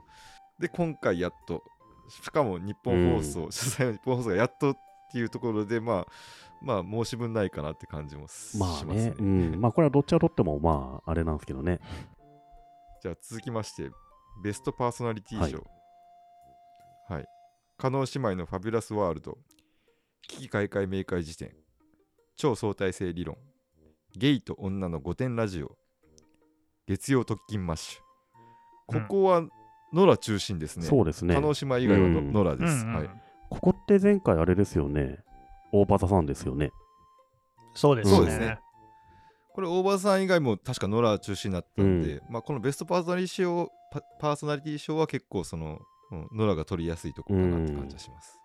[0.59, 1.65] で今回やっと
[2.09, 4.77] しかも日本放送、 主催の日本放送がやっとっ
[5.13, 6.07] ていうところで、まあ、
[6.61, 9.61] まあ、申し分ないかなって感じもしまますあね、うん。
[9.61, 11.81] まあこれはどっちがとっても、まああれなんですけどね。
[13.03, 13.91] じゃあ続きまして、
[14.43, 15.67] ベストパーソナリティ賞。
[17.09, 17.27] はい。
[17.77, 19.39] 加納姉妹のファビュラスワールド、
[20.29, 21.53] 危機開会明快辞典、
[22.37, 23.37] 超相対性理論、
[24.17, 25.77] ゲイと女の御殿ラジオ、
[26.87, 28.02] 月曜特勤マッシュ。
[28.87, 29.43] ここは
[29.93, 30.87] ノラ中心ですね。
[30.87, 31.41] そうですね加。
[31.41, 33.11] 納姉妹以外はノ,、うんノラです、うんうんはい。
[33.51, 35.19] ここって前回あれですよね。
[35.73, 36.71] 大場田さんですよね。
[37.75, 38.17] そうですね。
[38.17, 38.59] そうですね
[39.55, 45.79] これ、大場さん以外も確かノラ中心だったんで、まあ、このベストパーソナリティ賞パパーソナリティ賞は結構その、
[46.11, 48.39] うんノラが取りやすいところかなって感じがします。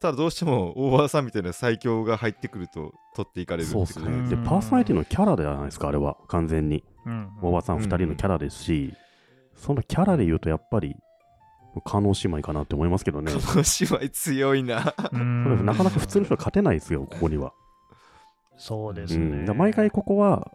[0.00, 4.28] ただどうしても大場さんみたいな最強が入ってくると取っていかれるってそうですね。
[4.28, 6.16] で、うんパーソナリティのキャラじゃないですか、あれは。
[6.28, 6.84] 完全に。
[7.04, 8.92] うん大場さん2人のキャラですし、
[9.56, 10.96] そのキャラで言うとやっぱり、
[11.84, 13.32] 加納姉妹かなって思いますけどね。
[13.32, 14.94] この姉妹強いな。
[15.12, 17.52] なかなか普通の人は勝てないですよ、 ここには。
[18.56, 19.44] そうですね。
[19.46, 20.50] うん、毎回ここは、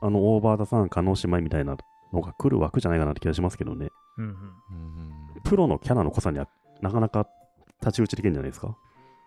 [0.00, 1.76] あの、オーバーダさん、加納姉妹みたいな
[2.12, 3.90] のが来る枠じゃないかなって気がしますけどね。
[4.18, 6.48] うんうんうんプロのキャラの濃さには
[6.80, 7.28] なかなか
[7.78, 8.76] 太刀打ちできるんじゃないですか？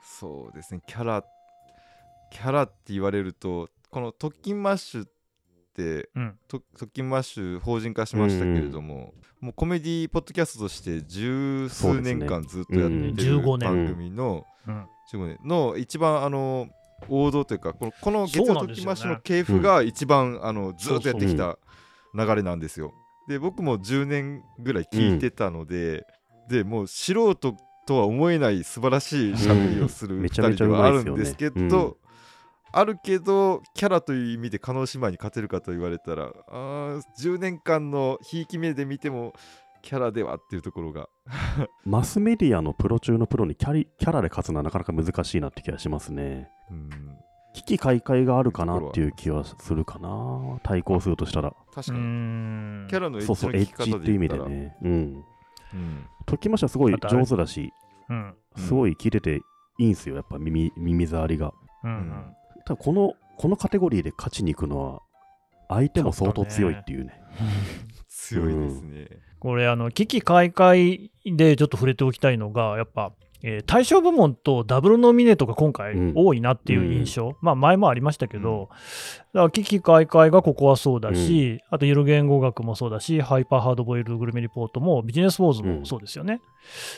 [0.03, 1.23] そうですね、キャラ、
[2.31, 5.11] キャラって言われると、このトッキンマッシュって、
[6.15, 6.37] うん。
[6.47, 13.15] とトッキンマッシュ法人化しましたけれども、もうコメディポッドキャストとして十数年間ずっとやってうん。
[13.15, 13.69] る15年。
[13.69, 14.85] 番組の、うん。
[15.13, 16.67] 15年の一番あの
[17.07, 21.57] 王道というか、このこの月曜トッキンマッシュの系譜が一番、あのずっとやってきた
[22.13, 22.93] 流れなんですよ。
[23.27, 26.05] で、僕も10年ぐらい聞いてたので、
[26.49, 31.95] でもう素人とは思えない素晴らしいしゃべりをする2めちゃめちゃ人ではあるんですけど、うん
[32.71, 39.33] あるけどキャラという意味で加納姉妹に勝てるかと言われたらあー10年間のひいき目で見ても
[39.81, 41.09] キャラではっていうところが
[41.85, 46.49] マスメディアのプロ中のプロにキャリキャラで勝つのはなかなか難しいなって気がしますね。
[46.69, 46.89] うん
[47.51, 50.59] 危機開会があるかなっていう気はするかな。
[50.61, 51.49] 対抗するとしたら。
[51.49, 54.77] う確かにんキャラのエッそうそう、っていう意味方でね。
[54.83, 54.91] うん。
[55.73, 57.73] うんときましてはすごい上手だし、
[58.07, 59.41] うんすごい聞いてて
[59.79, 61.51] いいんすよ、やっぱ耳耳障りが。
[61.83, 62.35] うんうん
[62.69, 65.01] ただこの、このカテゴリーで勝ちに行くのは、
[65.69, 67.19] 相手も相当強いっていうね。
[68.07, 69.07] 強いですね、
[69.39, 76.13] これあの危機開会でちょっと触れておきたいのがやっぱ、えー大賞部門とダブルノミネートが今回うん。
[76.15, 78.69] 多いなっていう印象、まあ前もありましたけど、
[79.33, 86.41] だから危機開会がここはそうだし、あとゆる言語学もそうだしハイパーハードボイルドグルメリポートもビジネスウォーズもそうですよね、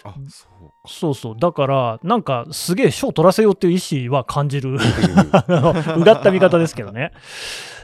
[0.03, 0.73] あそうか。
[0.87, 1.35] そうそう。
[1.37, 4.75] だからなんかすげえ賞取らせようっていう意思は感じる。
[4.75, 4.77] う
[6.03, 7.11] がった見方ですけどね。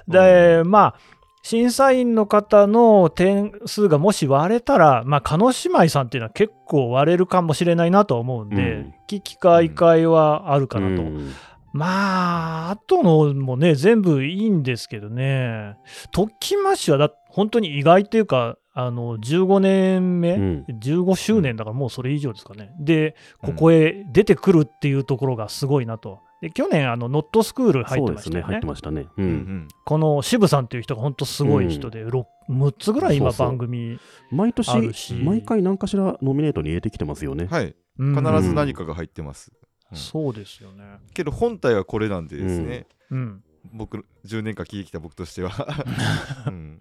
[0.07, 1.16] で、まあ、
[1.47, 11.03] 審査員の方の点数がもし割れたら、まあ、叶姉妹さんっていうのは結構割れるかもしれないなとは思うんで、うん危機開会はあるかなと。
[11.03, 11.31] うん
[11.71, 15.77] まあ、あとのもね、全部いいんですけどね、
[16.11, 22.71] 特勤マッシュはだ本当に意外というか、あの15年目、うん15周年だからもうそれ以上ですかね。
[22.81, 26.19] で、ここへ出てくるっていうところがすごいなと。
[26.41, 28.65] で去年、あのノットスクール入ってましたよね入って。
[28.67, 29.07] ましたね。
[29.17, 33.99] ううんんこの渋さんっていう人が本当すごい人で、ろ6つぐらい今そうそう番組、
[34.31, 37.47] 毎年、毎回何かしらノミネートに入れてきてますよね。
[37.49, 40.83] はいうん必ず何かが入ってます、うんそうですよね。
[41.13, 43.41] けど本体はこれなんでですね、うん。
[43.71, 45.49] 僕10年間聞いてきた僕としては、
[46.47, 46.77] うんうん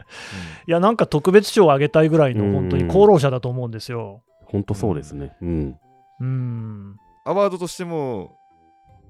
[0.66, 4.24] いや、なんか特別賞をあげたいぐらいのうん本当に功労者だと思うんですよ。
[4.46, 5.36] 本当そうですね。
[5.40, 5.76] うん。
[6.20, 6.96] うん。
[7.24, 8.36] アワードとしても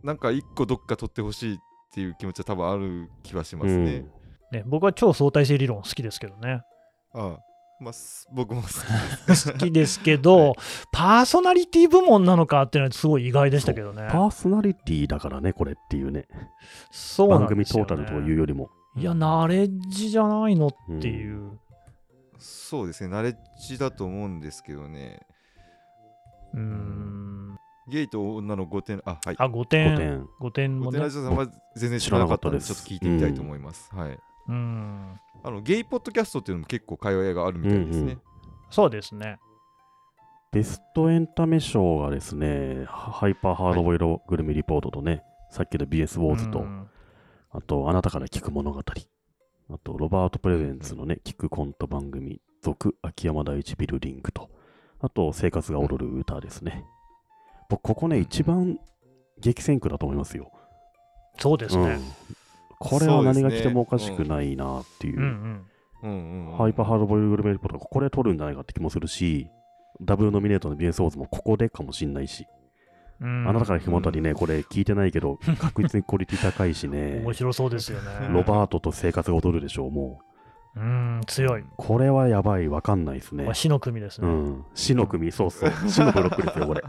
[0.07, 1.59] なんか一個どっか取ってほしいっ
[1.93, 4.07] ていう気持ちは多分ある気はしますね。
[4.53, 6.63] ね、僕は超相対性理論好きですけどね。
[7.13, 7.39] ああ
[7.81, 8.73] まあ、す僕も好き
[9.27, 9.51] です。
[9.53, 10.55] 好きですけど、
[10.93, 14.07] パーソナリティ部門なのかっていうのはすごい意外でしたけどね。
[14.11, 16.29] パーソナリティだからね、これっていうね。
[16.93, 17.89] そうな番組んですよ、ね。
[17.89, 18.71] トータルというよりも。
[18.97, 21.59] いや、ナレッジじゃないのっていう。
[22.39, 25.27] そうですね、ナレッジだと思うんですけどね。
[26.55, 27.46] うーん。
[27.89, 29.37] ゲイと女の5点、あ、はい。
[29.39, 29.97] あ、5 5点。
[29.97, 30.29] 点。
[30.41, 31.11] 5点も5点ねラ。
[31.11, 31.47] ジオさんは
[31.77, 33.95] 全然知らなかったので、ちょっと聞いてみたいと思います。
[33.95, 34.19] はい。
[34.49, 35.21] うん。
[35.43, 38.19] あのゲイポッドキャストっていうのも結構会話があるみたいですね。
[38.71, 39.39] そうですね。
[40.53, 46.89] ベストエンタメ賞がですね、ハイパーハードボイルドグルメリポートとね、さっきの BS ウォーズと、うん
[47.57, 48.81] あと、あなたから聞く物語。
[48.81, 54.51] あと、ロバートプレゼンツのね、聞くコント番組、続秋山第一ビルディングと、
[55.01, 56.85] あと、生活が踊る歌ですね。
[57.69, 58.79] 僕、ここね、一番
[59.41, 60.51] 激戦区だと思いますよ。
[61.39, 61.83] そうですね。
[61.85, 62.01] うん
[62.79, 65.19] これは何が来てもおかしくないなっていう。
[65.19, 65.31] うんうん。
[66.03, 69.49] うんうんうんハイパーハードボイルドグルメリポートがこれ取るんじゃないかって気もするし、
[70.01, 72.47] ダブルノミネートのビエンス・オーズもここでかもしんないし、
[73.21, 78.29] うんあなたからひもたりね、これ聞いてないけど、確実にクオリティ高いしね、 面白そうですよね。
[78.31, 80.21] ロバートと生活が踊るでしょう、も
[80.77, 81.63] うん、強い。
[81.63, 81.67] う。
[81.77, 83.55] これはやばい、わかんないですねまあ、。
[83.55, 84.29] 死の組ですね。
[84.29, 84.65] うん。
[84.75, 85.73] 死の組、そうそう。
[85.89, 86.83] 死のブロックですよ、これ。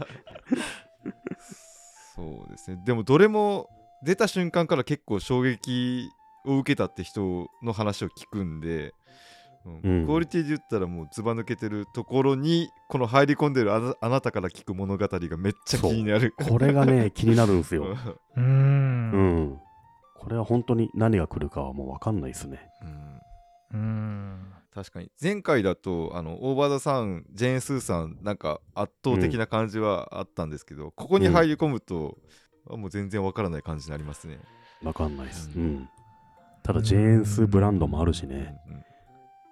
[2.18, 3.70] そうですねでもどれも
[4.02, 6.08] 出た瞬間から結構衝撃
[6.44, 8.92] を受けたって人の話を聞くんで、
[9.64, 16.32] うんうんクオリティで言ったらもうずば抜けてるところにこの入り込んでるあなあなたから聞く物語がめっちゃ気になる。
[16.48, 17.84] これがね、気になるんですよ。
[17.92, 17.96] う。
[18.36, 19.10] うん
[19.50, 19.60] ん。
[20.16, 22.70] これは本当に何が来るかはもうわかんないですね。
[22.82, 23.20] うん
[23.72, 24.52] うん。
[24.74, 32.16] 確かに前回だとあのオーバーザさんジェーン・スーさんなんか圧倒的な感じはあったんですけど、ここに入り込むと、
[32.70, 34.38] あもう全然わからない感じになりますね。
[34.82, 35.50] わかんないです。
[35.54, 35.88] ううんん。
[36.62, 38.54] ただ、ジェーンスブランドもあるしね。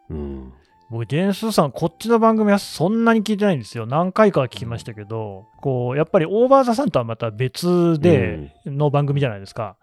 [0.08, 0.52] うんうんうん。
[0.90, 3.86] 僕、ジェーン・スーさん、こっちの番組はそんなに聞いてないんですよ。
[3.86, 9.76] 何回かは聞きましたけど、こう、やっぱりオーバー・ザ・さんとはまた別での番組じゃないですか。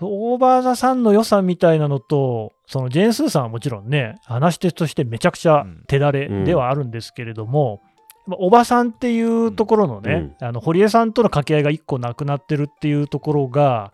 [0.00, 7.82] オーバー・ザ・さんの良さみたいなのと、そのジェーン・スーさんはもちろんね、話し手としてめちゃくちゃ手だれではあるんですけれども、
[8.26, 13.92] まあおばさんっていうところのね、あの堀江さんとの掛け合いが一個なくなってるっていうところが、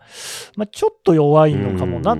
[0.55, 2.17] まあ、ちょっと弱いのかもなっ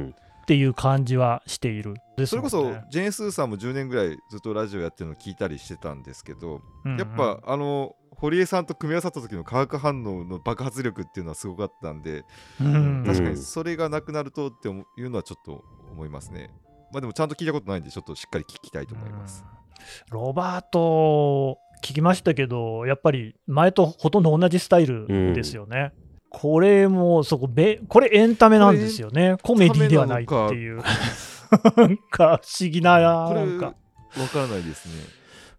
[0.51, 1.93] うんていう感じはしている。
[2.17, 12.23] ですもんそれこそねジェーン・スーさんも10年ぐらいずっとラジオやってるの聞いたりしてたんですけど、うんうんやっぱあの堀江さんと組み合わさった時の化学反応の爆発力っていうのはすごかったんで、
[12.59, 16.49] うん確かにうんそれがなくなるとっていうのはちょっと思いますね。
[16.91, 19.43] まあでもちゃんと聞いたことないんでちょっとしっかり聞きたいと思います。
[19.55, 19.61] うん
[20.11, 25.91] ロバート、聞きましたけど、やっぱり前とほとんど同じスタイルですよね。
[26.31, 29.35] これも、そこべ、これエンタメなんですよね。
[29.43, 30.77] コメディではないっていう。
[31.75, 33.75] なんか不思議な、なんか。
[34.17, 35.03] わからないですね。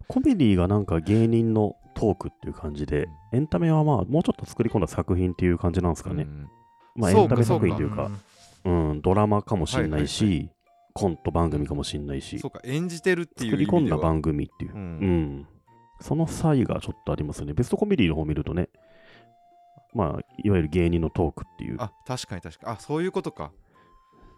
[0.08, 6.24] コメディがなんか芸人のトークっていう感じで、エンタメはまあもうちょっと作り込んだ作品っていう感じなんですかね。
[6.24, 6.48] うん
[6.94, 8.20] まあエンタメ作品というか、ん
[8.64, 10.50] うん、ドラマかもしれないし、はいはい
[10.94, 14.82] コント番組かもしれないしそう、か演じてるっていう作り込んだ番組っていう、ううん
[15.40, 15.46] ん、
[16.00, 17.54] その差異がちょっとありますよね。
[17.54, 18.68] ベストコメディの方見るとね、
[19.94, 20.09] まあ、
[20.42, 23.52] いわゆる芸人のトークっていうあ確かに確かにあそういうことか。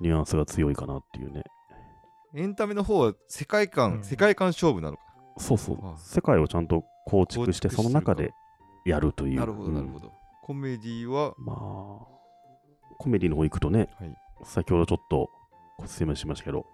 [0.01, 1.45] ニュアンスが強いかなっていうね。
[2.35, 5.03] エンタメの方は世界観、うん世界観勝負なのか。
[5.39, 8.33] そうそうあ、世界をちゃんと構築して、その中で
[8.85, 9.39] やるという。
[9.39, 10.07] なるほどなるほど。
[10.09, 10.13] ど。
[10.43, 11.57] コメディは、まあ、
[12.99, 15.31] コメディの方行くとね、はい先ほどちょっと
[15.79, 16.67] ご説明しましたけど、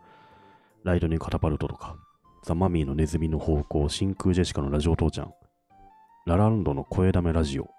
[0.82, 1.96] ライトニングカタパルトとか、
[2.42, 5.34] ザ・マミーのネズミの方向、真空ジェシカのラジオ父ちゃん、
[6.26, 7.70] ラランドの声だめラジオ、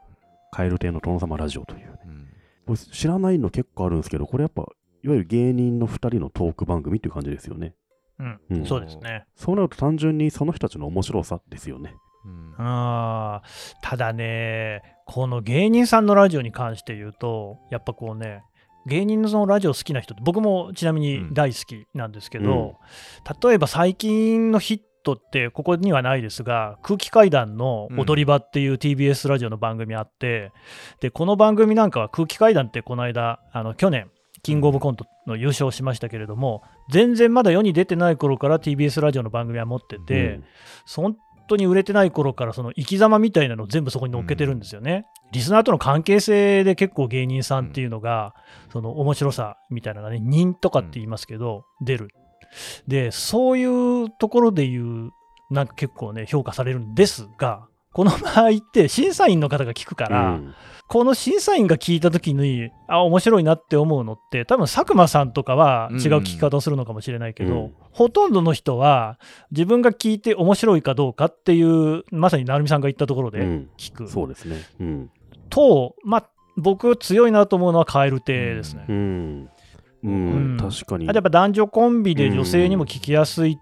[0.51, 2.27] カエル亭の殿様ラジオというね、うん。
[2.67, 4.63] これ知らないの結構あるんですけど、これやっぱ、
[5.03, 7.73] いわゆる芸人の2人のトーク番組っていう感じですよね。
[8.19, 8.39] うん。
[8.49, 8.65] うん。
[8.65, 9.25] そうですね。
[9.35, 11.95] そうなると単純にその人たちの面白さですよね。
[12.25, 12.53] うん。
[12.57, 18.43] あーただね、この芸人さんのラジオに関して言うと、やっぱこうね、
[18.85, 22.75] 芸人のそのラジオ好きな人って、僕もちなみに大好きなんですけど、
[23.43, 30.51] 例えば最近のヒットって、ここにはないですが、空気階段の踊り場っていう TBS ラジオの番組あって、
[30.99, 34.09] でこの番組なんかは空気階段ってこの間、あの去年、
[34.43, 40.39] キングオブコントの優勝しましたけれども、全然まだ世に出てない頃から TBS ラジオの番組は持ってて、
[40.87, 41.15] 本
[41.47, 45.05] 当に売れてない頃からその生き様みたいなのを全部そこに乗っけてるんですよね。
[45.31, 48.33] リスナーとの関係性で結構芸人さんっていうのが、
[48.71, 52.09] その面白さみたいなのがね、人とかって言いますけど、出る。
[52.87, 55.11] で、そういうところで言う、
[55.49, 60.53] なんか結構ね、評価されるんですが、この場合って審査員の方が聞くかうら、ん
[60.87, 69.19] この審査員が聞いたときに、あ、面白いなって思うのって、多分佐久間さんとかは違う聞き方をするのかもしれないけど、うんほとんどの人は
[69.51, 74.07] 自分が聞いて面白いかどうかっていう、まさに成美さんが言ったところでうん聞く。
[74.09, 74.57] そうですね。
[74.81, 75.11] うん。
[75.49, 78.85] と、まあ、僕強いなと思うのは蛙亭ですね。
[80.03, 80.11] うん。
[80.11, 81.07] ううんん、確かに。
[81.07, 83.59] あとやっぱ男女コンビで女性にも聞きやすい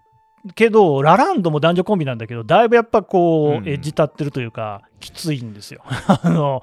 [0.56, 5.82] けど、ラランドも男女コンビなんだけど、だいぶやっぱこう、うんエッジ立ってるというか、きついんですよ。
[6.08, 6.62] あの、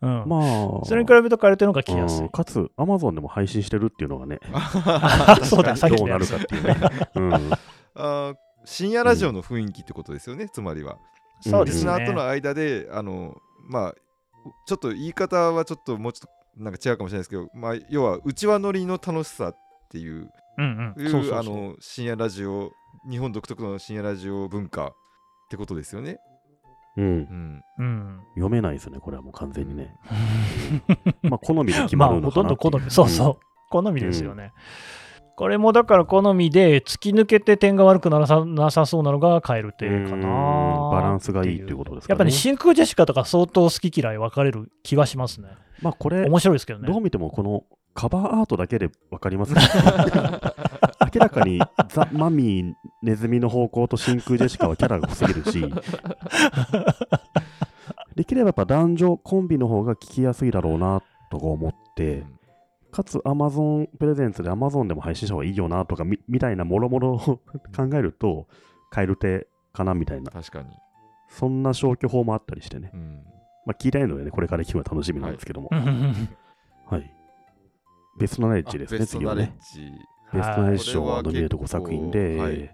[0.00, 0.24] うん。
[0.26, 0.38] ま
[0.82, 2.28] あ、それに比べると蛙亭の方が聞きやすいうん。
[2.30, 6.76] かつ、アマゾンでも配信してるっていうのがね、あ そうだ、さっきどうなるかっていうね。
[7.16, 7.32] うん。
[7.94, 10.96] あー深夜ラジオの雰囲気ってことですよね、つまりは。
[11.40, 11.92] そうですね。
[11.92, 13.36] リスナーとの間で、あの、
[13.68, 13.94] まあ、
[14.66, 19.56] ちょっと言い方はちょっともうちょっとなんか違うかもしれないですけど、まあ、要は、うちわ乗りの楽しさっ
[19.90, 21.02] ていう、うんうん。
[21.02, 22.72] いうそうそうそうあの深夜ラジオ、
[23.10, 24.92] 日本独特の深夜ラジオ文化っ
[25.50, 26.18] てことですよね。
[26.96, 27.08] うんう。
[27.08, 27.62] ん。
[27.78, 28.20] うん。
[28.34, 29.94] 読めないですね、これはもう完全にね。
[31.22, 32.90] まあ、好みで決まあ、まるのほとんかなっていうど好み。
[32.90, 33.36] そうそう。
[33.70, 34.52] 好みですよね。
[35.34, 40.16] これもだから好みで突き抜けて点が悪くならさなさそうなのがカエル亭かな。
[40.16, 40.20] ん
[40.90, 42.12] バランスがいいっていうことですかね。
[42.12, 45.48] やっぱり、真空ジェシカとか相当好き嫌い分かれる気はしますね。
[45.82, 46.88] まあこれ、面白いですけどね。
[46.88, 47.64] どう見てもこの
[47.94, 49.60] カバーアートだけで分かりますね。
[51.14, 55.62] 明らかにザ・マミー、ネズミの方向と真空ジェシカはキャラが濃すぎるし、
[58.14, 62.24] できればやっぱ男女コンビの方が聞きやすいだろうなとか思って、
[62.90, 67.40] かつ Amazon プレゼンツで Amazon でも配信した方がいいよなとかみみたいなもろもろを考
[67.94, 68.46] えると、
[68.90, 70.68] カエル手かなみたいな、確かに。
[71.28, 72.90] そんな消去法もあったりしてね。
[72.92, 73.24] うん。
[73.66, 75.68] まあ聞いたいのでね、これから聞くのが楽しみなんですけども。
[75.70, 76.36] うんうんうん
[76.86, 77.14] はい。
[78.18, 79.56] ベストナレッジですね、あベスト次はね。
[80.32, 82.70] ベストナレッジ賞ははノミネート5作品で、はい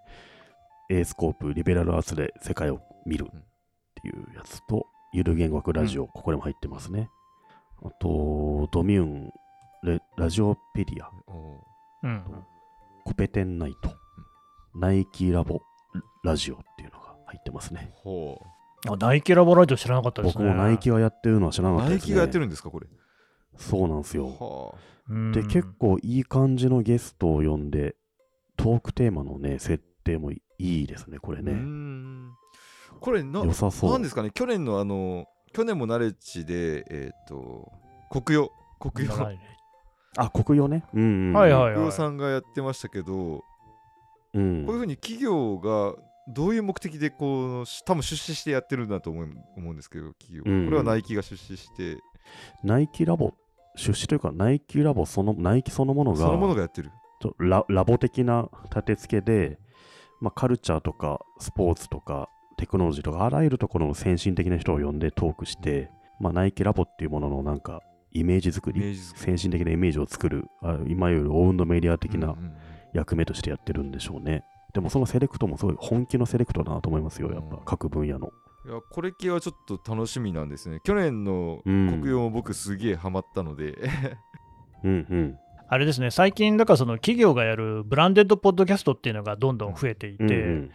[0.91, 3.31] えースコープ、リベラルアーツで世界を見るっ
[4.03, 7.11] ていうやつと、ゆる言語学ラジオ、ここでも入ってますね。
[7.83, 9.33] あと、ドミューン、
[9.85, 11.65] レラジオペディア、お
[12.03, 12.25] うん
[13.05, 13.91] コペテンナイト、
[14.75, 15.61] ナイキラボ
[16.25, 17.91] ラジオっていうのが入ってますね。
[17.95, 18.41] ほ
[18.87, 20.45] あナイキラボラジオ知らなかったですね。
[20.45, 21.79] 僕もナイキがやってるのは知らなう。
[21.79, 22.11] かったですね。
[22.11, 22.87] ナイキがやってるんですか、これ？
[23.57, 24.27] そうなんですよ。
[24.29, 24.75] は
[25.11, 27.97] うんで、結構いい感じのゲストを呼んで、
[28.57, 31.41] トークテーマのね、設定もいいですね、これあ。
[31.41, 31.53] うーね。
[31.55, 32.31] ん
[33.01, 33.91] これな、良さそう。
[33.93, 37.73] なんですかね、去年のあの、去年もナレッジで、えっ、と、
[38.11, 39.15] 国用、国用、
[40.17, 40.85] あ、国用ね。
[40.95, 41.33] うん、うん。
[41.33, 43.43] はいはい国用さんがやってましたけど、
[44.35, 45.95] うんこういうふうに企業が
[46.29, 50.65] どういう目的でこうし多分出資してやってるんだと思う思うんですけど企業、うん。
[50.67, 51.99] これはナイキが出資して。
[52.63, 53.33] ナイキラボ、
[53.77, 56.91] 出資というか、ナイキラボその、ナイキそのものが、そのものがやってる。
[57.39, 59.59] ララボ的な立て付けで、
[60.21, 72.53] まあ、カルチャーとかスポーツとかテクノロジーとかあらゆるところの先進的な人を呼んでトークして、まあ、ナイキラボっていうもののなんかイメージ作り先進的なイメージを作るあ今よりオウンドメディア的なうんうん。
[72.93, 74.45] 役目としてやってるんでしょうね、
[74.75, 77.63] でもそのセレクトもすごい本気のセレクトだなと思いますよやっぱうん。
[77.65, 78.33] 各分野の。
[78.67, 80.81] いやこれ系はちょっと楽しみなんですね。
[80.85, 83.79] 去年のうん国用も僕すげえハマったので、
[84.85, 85.39] うんうん。
[85.71, 90.71] あれですね、最近、だからその企業がやるブランデッドポッドキャストっていうのがどんどん増えていて、うんうん。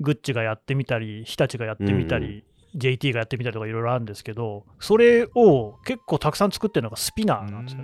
[0.00, 7.82] グッチがやってみたり、日立がやってみたり、JT がやってみたりとかいろいろあるんですけど、それを結構たくさん作ってるのがスピナーなんですよ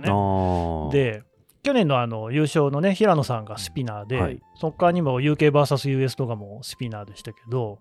[0.91, 0.91] ね。
[0.91, 1.23] で、
[1.63, 7.79] 去年のあの優勝のね、平野さんがスピナーで、はいその他にも UK VS US とかもスピナーでしたけど、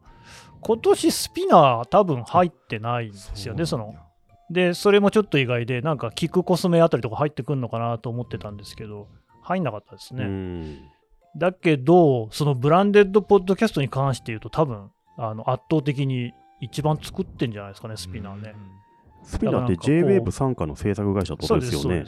[0.60, 3.94] 今年スピナー多分入ってないんですよね、その。
[4.50, 9.08] で、それもちょっと意外で、なんかキックコスメあたりとか入ってくるのかなと思ってたんですけど、
[9.42, 10.24] 入んなかったですね。
[10.24, 10.78] うん
[11.36, 18.54] だけど、そのブランデッドポッドキャストに関して言うと、多分あの圧倒的に一番作ってんじゃないですかね、スピナーね。
[19.22, 22.04] スピナーって J-Wave 傘下の制作会社ってことですよね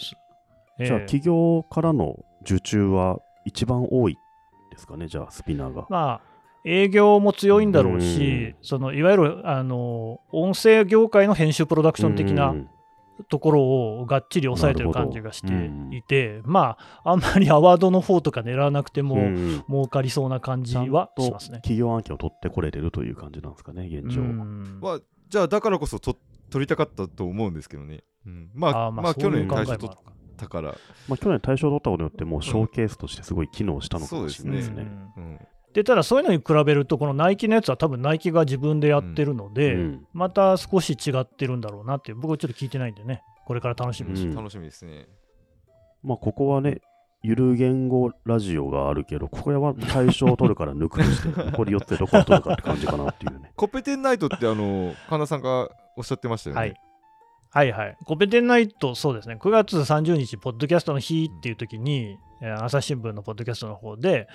[0.79, 4.17] じゃあ、ええ企業からの受注は一番多い
[4.71, 5.87] ですかね、じゃあ、スピナーが。
[5.89, 6.33] まあ、
[6.65, 8.57] 営業も強いんだろうし、うん。
[8.63, 12.69] そのいわゆるあの音声業界の編集プロダクション的うなん。
[13.29, 13.63] ところ
[14.01, 19.65] をがっちり抑えてる感じがしていて、まあ、あんまりアワードの方とか狙わなくても、うん。
[19.69, 21.59] 儲かりそうな感じはとしますね。
[21.59, 24.23] 企業案件を取ってこれてるという感じなんですかね、現状。
[24.23, 24.81] うん。
[24.81, 26.17] まあ、じゃあだからこそと
[26.51, 29.97] 取りたかったと思うんですけどね、うん、まああーまあ去年対象取っ
[30.33, 30.77] もあるかたから、
[31.09, 34.87] まあ、去年対象を取ったことによって、もうショーケースとしてすごい機能したのかもしれないですね。
[35.73, 45.07] でただそういうのに比べるとこのナイキのやつは多分ナイキが自分でやってるので、うんまた少し違ってるんだろうなっていう僕はちょっと聞いてないんでねこれから楽しみです、うん楽しみですね。
[46.03, 46.81] まあ、ここはね、
[47.23, 53.53] ゆる言語ラジオがあるけど、これは対象を取るから抜くとして、 残り4つでどこを取るかって感じかなっていうね。
[53.55, 56.61] コペテンナイトってあの神田さんがおっしゃってましたよね。
[56.61, 56.75] はい。
[57.55, 57.97] はいはい。
[58.07, 64.27] コペテンナイト、そうですね、9月30日、ポッドキャストの日っていう時に、えー朝日新聞のポッドキャストの方で、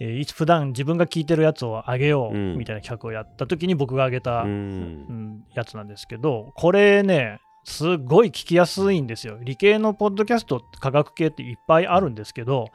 [0.00, 5.02] えーいつ普段自分が聞いてるやつをあげよううんみたいな企画をやった時に僕があげた、ううん
[5.36, 5.44] ん。
[5.54, 9.38] やつなんですけど、これね、すっごい聞きやすいんですよ。
[9.40, 12.66] 理系のポッドキャスト、科学系っていっぱいあるんですけど、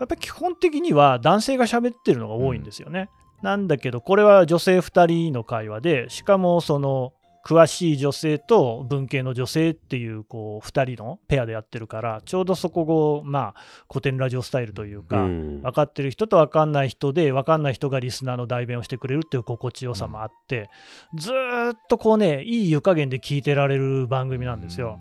[0.00, 3.10] やっぱり基本的には男性が喋ってるのが多いんですよね。
[3.42, 7.12] なんだけど、これは女性2人の会話で、しかもその
[7.46, 12.82] 詳しい女性と文系の女性っていうこう2人のペアでやってるから、ちょうどそこ
[13.18, 20.70] を、まあ、古典ラジオスタイルというか、うん分かってる人と分かんない人で分かんない人がリスナーの代弁をしてくれるっていう心地よさもあって、
[21.14, 24.98] ずーっとこうねいい湯加減で聞いてられる番組なんですよ。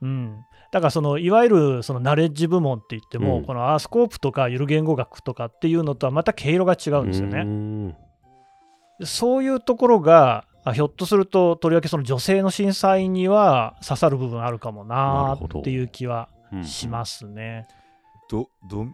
[0.00, 7.44] うん、だからそのいわゆるそのナレッジ部門って言っても、うんこのアースコープとかゆる言語学とかっていうのとはまた毛色が違うんですよね。
[7.44, 7.98] ね。
[9.04, 17.66] そういうところがあひょっとするととりわけその女性の審査員には刺さる部分あるかもなっていう気はうんしますね。
[18.30, 18.86] どど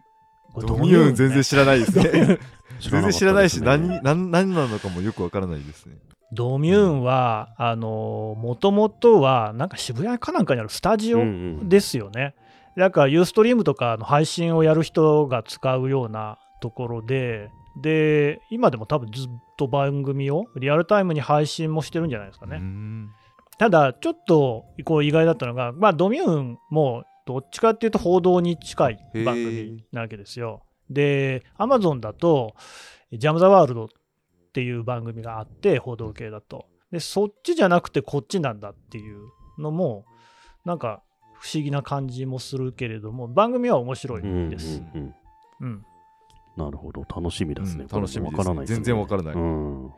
[0.52, 2.38] これドミューン全然ね知らない ですね。
[2.80, 5.96] 全然知らないし、何何何なのかもよくわからないですね。
[6.32, 11.28] ドミューンは、あのもともとは、なんか渋谷かなんかにあるスタジオうんう
[11.64, 12.34] んですよね。
[12.76, 17.50] だから、ユーストリームとかの配信をやる人が使うようなところで、
[17.80, 22.58] で、今でも多分ずっと番組をリアルタイムに配信もしてるんじゃないですかうね。
[22.58, 23.08] ん
[23.58, 30.62] ただ、ちょっとこう意外だったのが、まあ、ドミューンもどっちかっていうと報道に近い番組なわけですよ。
[30.90, 32.54] で、アマゾンだと、
[33.12, 33.88] ジャム・ザ・ワールドっ
[34.52, 36.66] ていう番組があって、報道系だと。
[36.92, 39.18] で、そっちじゃなくてこっちなんだっていう
[39.58, 40.04] のも、
[40.64, 41.02] なんか
[41.40, 44.82] 不思議な感じもするけれども、番組は面白いうんです。
[44.94, 45.14] うんうん
[45.60, 45.84] うん。
[46.58, 47.84] なるほど、楽しみですね。
[47.84, 49.92] うん楽しみですねこれわからないですね全然わからないうん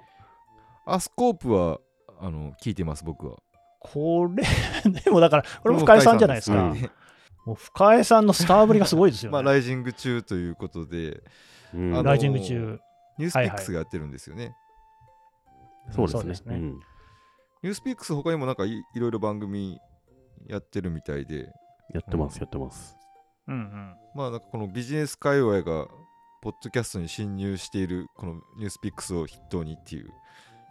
[0.86, 1.80] あ、スコープは
[2.20, 3.38] あの聞いてます、僕は。
[3.80, 4.44] これ、
[5.02, 6.62] でもだから、これも深井さんじゃないですか。
[6.62, 6.90] うん
[7.46, 9.50] もう深井さんのスターぶりがすごいですよ まあ、ね。
[9.50, 11.22] ライジング中ということで、
[11.72, 12.78] うんライジング中。
[13.16, 14.54] ニュースピックスがやってるんですよね。
[15.90, 16.80] そうですねそうですねうん
[17.62, 19.78] ニュースピックス他にもなんかいいろいろ番組
[20.46, 21.52] やってるみたいで、
[21.92, 22.96] やってます、やってます。
[23.48, 23.94] うんうん。
[24.14, 25.88] まあなんかこのビジネス界隈が
[26.42, 30.10] ポッドキャストに侵入しているこのニュースピックスを筆頭にっていう、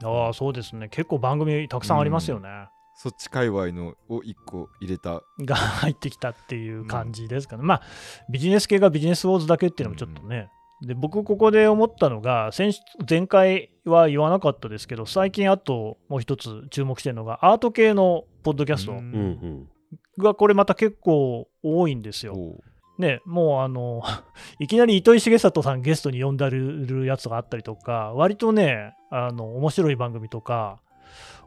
[0.04, 0.90] ああ、そうですね。
[0.90, 2.50] 結構番組たくさんありますよね。
[2.96, 5.22] そっち界隈のを1個入れた。
[5.40, 7.64] が 入ってきたっていう感じですかね。
[7.64, 7.82] まあ、
[8.30, 10.50] ビジネス系がビジネスウォーズだけっていうのもちょっとね。
[10.82, 19.70] で僕、ここで思ったのが先週、前回は言わなかったですけど、最近、あともう一つ注目してるのが、アート系のポッドキャストうんうんうん。
[20.18, 22.34] が、これまた結構多いんですよ。
[22.34, 22.64] おう
[23.00, 24.04] ね、もうあの、
[24.60, 30.82] いきなり糸井重里さんゲストに呼んでるやつがあったりとか、割とね、あの面白い番組とか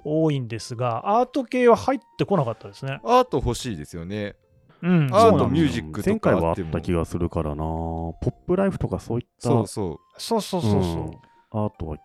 [0.03, 3.01] 多いんですが、アート系は入ってこなかったですね。
[3.05, 4.35] アート欲しいですよね。
[4.83, 7.57] うん、アートミュージックとか前回はあった気がするからな。
[7.57, 10.81] ポップライフとかそういったそうそそうそうそうそう。
[10.81, 11.11] うん
[11.55, 11.99] アートは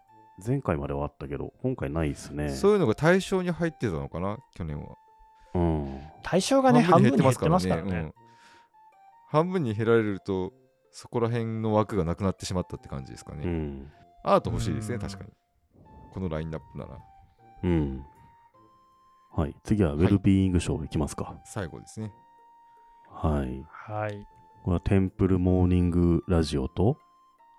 [0.46, 2.36] 前回まではあったけど、今回ないですう。
[2.36, 2.50] ね。
[2.50, 4.96] そういうのが対象に入ってたのかな、去年は。
[5.56, 6.02] うん。
[6.22, 8.12] 対象がね、半分に減ってますからね。
[9.34, 10.54] うん半分に減られると、
[10.92, 13.44] そこら辺の枠がなくなってしまったって感じですかね。
[13.44, 13.92] うん。
[14.24, 15.32] アート欲しいですね、うん確かに。
[16.14, 16.98] このラインナップなら。
[17.64, 18.06] うん。
[19.36, 19.56] はい。
[19.64, 21.40] 次はウェルビーイングショーいきますか。
[21.46, 22.12] 最後ですね。
[23.10, 23.64] はい。
[23.70, 24.28] はい。
[24.64, 26.98] これはテンプルモーニングラジオと、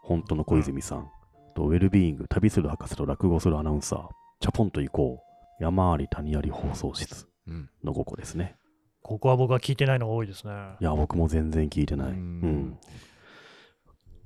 [0.03, 1.11] 本当の小泉さん、
[1.55, 4.09] とウェルビーイング、旅する博士と落語するアナウンサー、
[4.41, 5.23] チャポンと行こ
[5.61, 7.71] う、山あり谷あり放送室うん。
[7.85, 8.58] の5個ですね。
[9.03, 10.53] ここは僕は聞いてないのが多いですね。
[10.81, 12.09] いや、僕も全然聞いてない。
[12.09, 12.41] ううん
[12.71, 12.79] ん。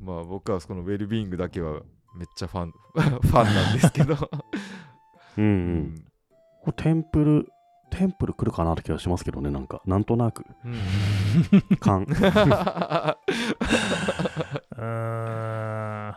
[0.01, 1.83] まあ僕はこのウェルビーイングだけは
[2.17, 4.17] めっちゃファン ファンなんですけど。
[5.39, 5.47] うんう。
[5.47, 6.05] うん
[6.63, 7.49] これテンプル、
[7.91, 12.03] テンプル来るかなって気がしますけどね、なんか、なんとなく、うん感。
[12.07, 16.15] うーん。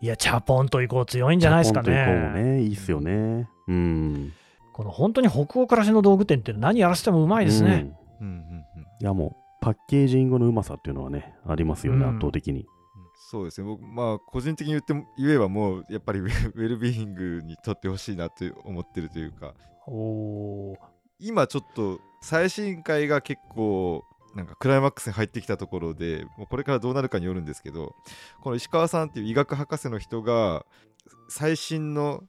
[0.00, 2.44] いや、チャポンと行こう強いんじゃないですかチャポンと行こうね。
[2.44, 3.48] もね、いいっすよね。
[3.68, 4.32] うん。
[4.72, 7.94] この本当に北欧暮らしの道具店って何やらせてもうまいですね。
[8.20, 8.26] うん。
[8.26, 8.62] うんうんうん
[9.02, 12.10] いや、もう、パッケージングのうまさっていうのはね、ありますよね、うん。
[12.10, 12.66] 圧倒的に。
[13.30, 19.54] そうですね、僕、まあ、個人的に言っても言えば、もう、やっぱりウェルビーイングにとってほしいなと思ってるというか、
[19.88, 20.76] おー。
[21.18, 24.04] 今ちょっと、最新回が結構、
[24.36, 27.94] なんかクライマックスに入ってきたところで、もうこれからどうなるかによるんですけど、
[28.40, 30.64] この石川さんっていう医学博士の人が、
[31.28, 32.22] 最新の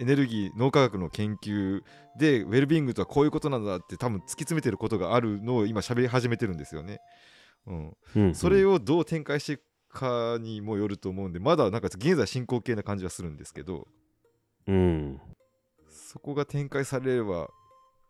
[0.00, 1.82] エネルギー、脳科学の研究
[2.18, 7.00] で、ウェルビーイングとはこういうことなんだって、多分突き詰めてることがあるのを今、喋り始めてるんですよね。
[7.66, 13.88] うん、うんそれをどう展開していくかにもよると思うんで、まだなんか現在進行形な感じはするんですけど、
[14.66, 15.20] うん。
[15.88, 17.48] そこが展開されれば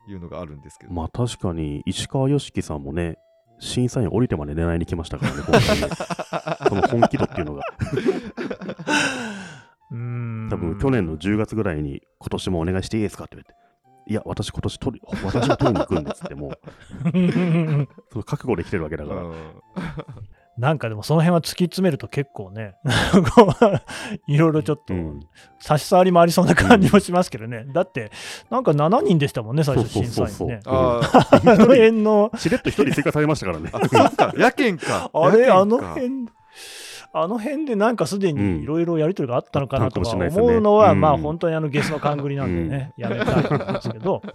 [0.09, 3.17] いうのがあるんですけど、まあ確かに、石川良樹さんもね、
[3.59, 5.89] 審査員降りてまで狙いに来ましたからね、今回ね。
[6.69, 7.63] その本気度っていうのが。
[9.91, 13.61] 多分去年の10月ぐらいに、今年もお願いしていいですかって言われて。
[14.07, 16.59] いや、私今年取り、私が取りに行くんですって、もう、
[18.11, 19.23] その覚悟で来てるわけだから。
[19.23, 19.35] うん
[20.61, 22.75] なんかでもその辺は突き詰めると結構ね、
[24.29, 25.21] いろいろちょっとうん。
[25.59, 27.65] 差し障りもありそうな感じもしますけどね。
[27.73, 28.11] だって、
[28.51, 30.61] なんか7人でしたもんね、最初そう審そうそう査員ね。
[30.67, 31.01] あ
[31.33, 33.71] あの辺の、しれっと一人追加されましたからね。
[33.73, 35.11] ーあ、そっか、やけんか。
[35.15, 36.27] あれ、やけんかあの辺、
[37.13, 44.23] あの辺でなんかすでにいろいろやりとりがあったのかなとか思うのは、うんまあ本当にあのゲスの勘繰りなんでね、やめたいと思うんですけど。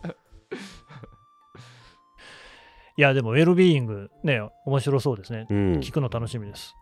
[2.97, 5.47] いや、でもウェルビーイングね、面白そうですね。
[5.49, 5.73] うん。
[5.79, 6.73] 聞くの楽しみです。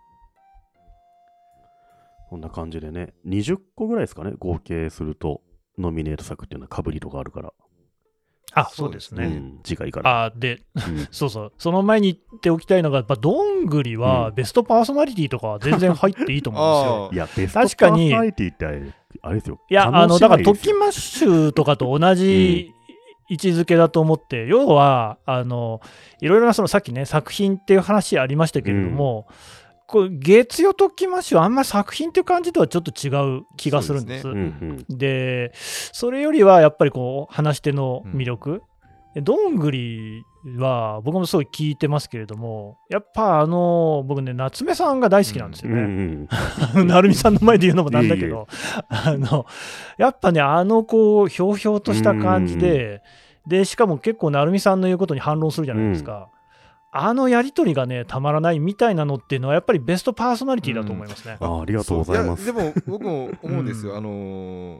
[2.29, 5.41] こんな感じでね、20個ぐらいですかね、合計すると、
[5.77, 7.51] ノミネート作っていうのはかぶりとかあるから。
[8.55, 9.25] あ、そうですね。
[9.25, 10.25] うん、次回から。
[10.25, 11.07] あで、うん。
[11.11, 14.35] そうそう、その前に言っておきたいのが、やっぱどんぐりはうん。
[14.35, 17.09] ベストパーソナリティとかは全然入っていいと思うんですよ。
[17.11, 19.59] あ いや、ベスト確かにパーソナリティってあれ、ですよ。
[19.69, 22.73] いや、あの、だから、トッキンママッシュとかと同じ
[23.29, 25.81] 位置づけだと思って、要は、あの、
[26.21, 29.27] いろいろな、そのさっきね、作品っていう話ありましたけれども、
[29.87, 34.23] これ月曜特訓マッシュはあんまり作品っていう感じとはちょっと違う気がするんです。
[34.23, 34.39] そううん
[34.89, 34.97] うん。
[34.97, 38.61] で、それよりはやっぱりこう、話し手の魅力。
[39.13, 40.23] でどんぐり
[40.57, 46.27] は僕もすごい聞いてますけれども、やっぱあの、僕ね、夏目さんが大好きなんですようんね。
[46.75, 46.87] うん。
[46.89, 48.47] 成美さんの前で言うのもなんだけど、
[48.89, 49.45] あの、
[49.97, 53.03] やっぱね、あのこう、ひょうひょうとした感じで、
[53.45, 56.29] で、しかも結構成美さんの言うことに反論するじゃないですか。
[56.95, 61.37] あのやりとりがね、たまらないみたいなのっていうのは、やっぱりベストパーソナリティだと思いますね。
[61.39, 62.45] あありがとうございます。
[62.45, 64.79] でも僕も思うんですよ、うんあのー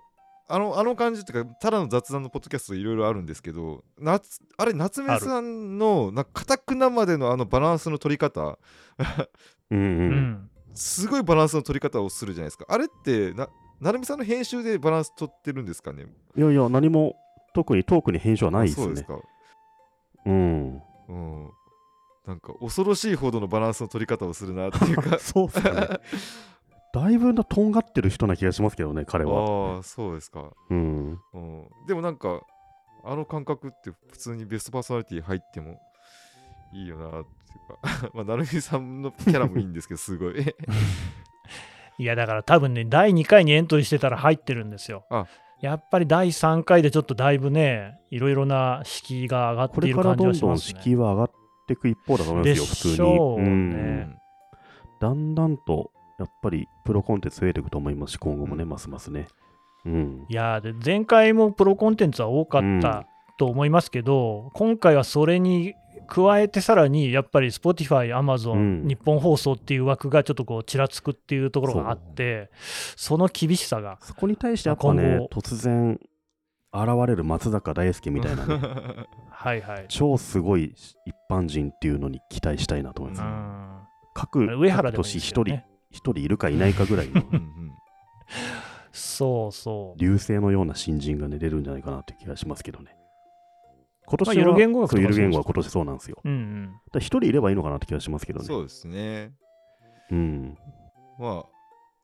[0.49, 8.57] あのあの感じっていうかただの雑談のポッドキャストいろいろあるんですけど夏あれ夏目さんのなんか固くなまでのあのバランスの取り方うん
[9.72, 9.72] う。
[9.72, 10.49] うんん。
[10.76, 13.47] すごいバランスの取り方をするじゃないですかあれってな
[13.80, 16.05] 成美さんの編集でバランス取ってるんですかね
[16.38, 17.16] いやいや、何も、
[17.53, 19.03] 特にトークに編集はないですねそうです。
[19.05, 19.20] か
[20.26, 20.82] うん。
[21.09, 21.49] うん
[22.26, 25.99] なんか恐ろしいほどのバランスの取り方をするなっていうか そうっすね。
[26.93, 29.76] だいぶなとんがってる人な気がしますけどね、彼は。
[29.76, 31.19] ああそうですか、うん。
[31.34, 32.41] うん、でもなんか
[33.03, 35.82] あの感覚って普通にベストパーソナリティ入っても
[36.71, 40.36] いいよなっていうか まあ成美さんのキャラもいいんですけどすごい
[41.99, 45.28] いや、だから多分ね、第2回にエントリーしてたら入ってるんですよあ。
[45.61, 50.95] やっぱり第3回でちょっとだいぶね、いろいろな敷居が上がっている感じがしますどんどん敷ね。
[50.95, 51.32] 居は上がっ
[51.66, 53.18] ていく一方だと思いますよ、で普通に。
[53.18, 54.18] うねん。
[54.99, 59.28] だんだんと、やっぱりプロコンテンツ増えていくと思いますし、今後もね、ますますね。
[59.86, 60.26] うん。
[60.30, 63.05] いやで前回もプロコンテンツは多かった
[63.38, 65.74] と思いますけど、今回はそれに
[66.07, 68.55] 加えてさらにやっぱり Spotify、Amazon、う
[68.86, 68.88] ん。
[68.88, 72.49] 日本放送っていう枠がちょっとこうちらつくっていうところがあって
[72.95, 73.97] その厳しさが。
[74.01, 75.99] そこに対してやっぱね今後、突然
[76.74, 78.57] 現れる松坂大輔みたいなね、
[79.30, 80.74] はいはい、超すごい
[81.05, 83.24] 一般人っていうのに期待したいなと思います。
[83.24, 83.80] うん、
[84.15, 85.61] 各上原でもいい年一人
[85.91, 87.21] 一人いるかいないかぐらいの
[88.91, 92.97] そうそう流星のような新人がね出るんじゃないかなって気がしますけどね。
[94.05, 96.19] 今年は、まあゆる言語学ゆる言語はそう今年そうなんですよ。
[96.24, 98.45] うんうんだから一人いればいいのかなって気がしますけどね。
[98.45, 99.32] そうですね
[100.11, 100.57] うん。
[101.19, 101.53] まあ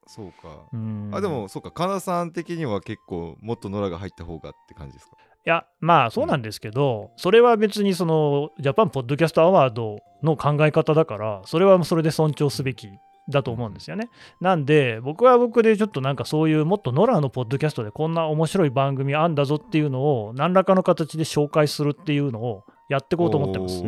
[0.09, 1.11] そうか、うん。
[1.13, 5.15] あでもそうかかなさん的には結構もっとノラが入った方がって感じですか？
[5.15, 12.89] いや、まあそうなんですけど、それは別にそのジャパンポッドキャストアワードの考え方だから、それはそれで尊重すべき
[13.29, 14.09] だと思うんですよね。
[14.41, 23.83] なんで、僕は僕でちょっとなんかそういうもっとノラのポッドキャストでこんな面白い番組あんだぞっていうのを何らかの形で紹介するっていうのをやっていこうと思ってます。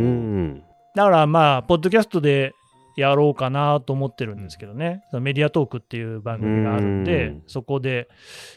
[0.95, 2.53] だからまあ、ポッドキャストで
[2.95, 8.09] やろうかなと思ってるんですけどね、そのメディアトークっていう番組があるんうでん、そこで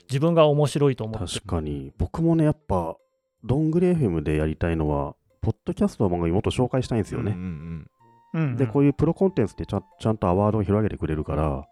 [0.09, 1.93] 自分が面白いと思って確かに。
[1.99, 2.97] 僕もね、やっぱ、
[3.45, 7.33] どんぐり FM でやりたいのは、ポッドキャストの番組もっと紹介したいんですよね。
[7.33, 7.45] うんうん
[8.33, 8.43] うん。
[8.43, 11.67] うんで、こういうプロコンテンツってちゃんちゃんとアワードを広げてくれるから、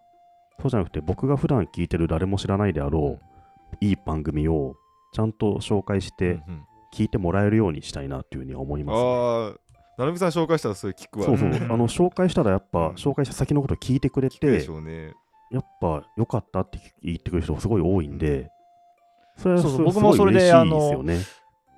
[0.61, 4.75] そうじゃなくて、僕が普段聞いてる誰も知らないであろう、いい番組を
[5.13, 6.63] ちゃんと紹介しうんて、うんうん。
[6.93, 9.03] 聞いてもらえるようにしたいなっていうふうには思います、ね。
[9.03, 15.13] ああ成美さん紹介したらそれ聞くわそうそう、うんあの紹介したらやっぱ、うん紹介した先のことを聞いてくれてし、ょうね
[15.51, 18.49] やっぱ良かったって言ってくれる人すごい多いんで、
[19.37, 21.03] それはそうそうす僕もそれですご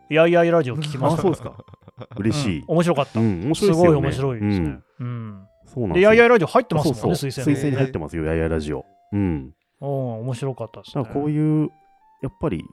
[0.09, 1.57] いやいやいラジオ聞きましたあそうですか。
[2.17, 2.59] 嬉しい。
[2.59, 3.19] うん面白かった。
[3.19, 3.87] うん、面す白いですよね。
[3.87, 4.79] ごい面白いですね。
[4.99, 5.47] うんうん。
[5.65, 8.85] そうなんで、やいやいラジオ入ってますもんね、そうそう推薦推薦に入ってますよ、やいやいラジオ。
[9.11, 9.53] うん。
[9.81, 11.05] うん、面白かったですね。
[11.05, 11.69] こういう、
[12.21, 12.63] やっぱり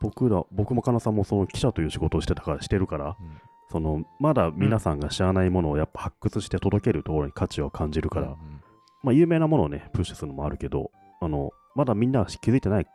[0.00, 3.40] 僕ら、僕もかなさんもその記者という仕事をしてたから、してるから、うん
[3.70, 8.36] そのまだ皆さんが知らないものをやっぱ発掘して届けるところに価値を感じるから、うん
[9.02, 10.90] まあ有名なものをね、プッシュするのもあるけど、
[11.20, 12.86] あの、まだみんなが気づいてない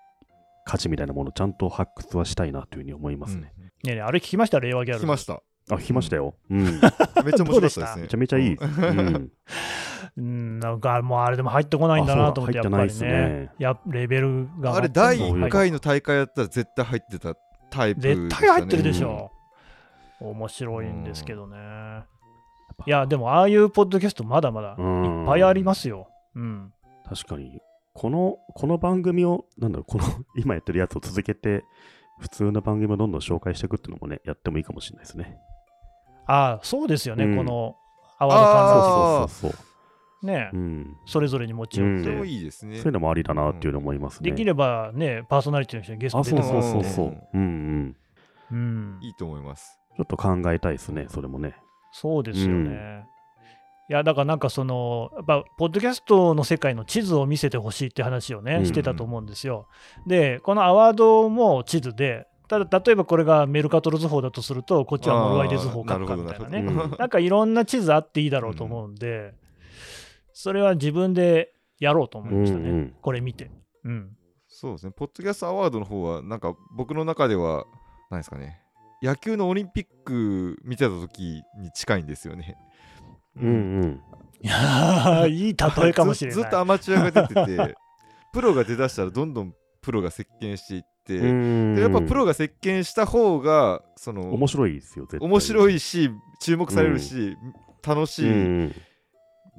[0.66, 3.54] 価値みたいなものをちゃんと発掘はしたいなというふうに思いますね。
[3.58, 4.60] うんねえねえあれ聞きました？
[4.60, 5.00] 令和ギャル。
[5.00, 6.36] 聞きましたあ、聞きましたよ。
[6.50, 6.64] うん。
[6.64, 8.56] めめっちゃ面白かったですねちゃめちゃいい。
[8.56, 9.32] うん。
[10.18, 13.30] うん、なんかもうあれでも入ってこないんだなと思って、やっぱり入ってないっすね。
[13.44, 17.36] ねやレベルが上がってあれ第そういう1回の大会やったら絶対入ってた
[17.70, 19.32] タイプ絶対入ってるでしょ。
[20.30, 21.58] 面白いんですけどね。
[22.86, 24.76] いや、でもああいうポッドキャストまだまだいっ
[25.26, 26.08] ぱいありますよ。
[26.36, 26.74] うん。
[27.08, 27.60] 確かに、
[27.94, 30.04] この、この番組を、なんだろう、この
[30.36, 31.64] 今やってるやつを続けて、
[32.20, 35.38] 普通の番組をどんどん紹介していくっていうのもね、やってもいいかもしれないですね。
[36.28, 37.76] ああ、そうですよね、うんこの
[38.20, 39.66] アワード関あーそうそうそうそう。
[39.68, 39.72] 係
[40.24, 40.98] ね、うん。
[41.08, 44.30] それぞれに持ち寄って、それもいいですねそういうのもありだなっていうの思いますね。
[44.30, 47.28] できればね、パーソナリティの人にゲストあ、出てそうそうそううんそう。
[47.34, 47.96] うんうん。
[48.52, 49.81] うん、いいと思います。
[50.02, 51.56] ちょっと考えたいですね、それもね。
[51.91, 53.06] そうですよね。
[53.89, 59.68] いやだからなんかそのやっぱポッドキャストの世界の地図を見せてほしいって話をね、うんしてたと思うんですよ。
[60.08, 66.58] でこのアワードも地図でただ例えばこれがメルカトル図法だとするとこっちはモルワイデ図法書くかみたいなね。
[66.60, 66.84] あーるほど。
[66.86, 66.97] うん。
[66.97, 69.36] なんかいろんな地図あっていいだろうと思うんで、
[70.34, 72.95] それは自分でやろうと思いましたね、うんうん。
[73.02, 73.52] これ見て。
[73.84, 74.16] うん、
[74.47, 77.66] そうですね、ポッドキャストアワードの方は、なんか僕の中では、
[78.10, 78.62] 何ですかね、
[79.02, 82.56] 野球のオリンピック見てた時に近いんですよね。
[83.36, 83.52] うんう
[83.86, 84.02] ん。
[84.43, 86.36] いやーいい例えかもしれない。
[86.36, 87.76] ずずっとアマチュアが出てて、
[88.34, 95.28] プロが出だしたらどんどんプロが席巻していって、うんでやっぱプロが席巻した方が、その面白いですよ、絶対。
[95.28, 97.36] 面白いいし、注目されるし、
[97.86, 98.64] 楽しいうん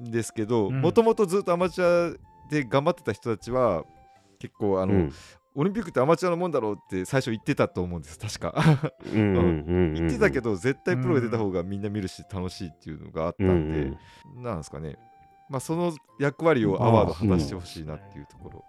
[0.00, 3.84] んですけど、うんもともとずっとアマチュアで頑張ってた人たちは、
[4.38, 5.12] 結構あの、うん
[5.54, 8.54] オリンピックってアマチュアのもんだろうって最初言ってたと思うんです、確か。
[9.12, 13.78] うんうんうん言ってたけど、ど、絶対プロが出た方がみんな見るし楽しいっていうのがあったうんんで、
[14.36, 14.96] うんなんですかね、
[15.50, 18.64] まあ、その役割をアワード果たしてほしいなっていうところ。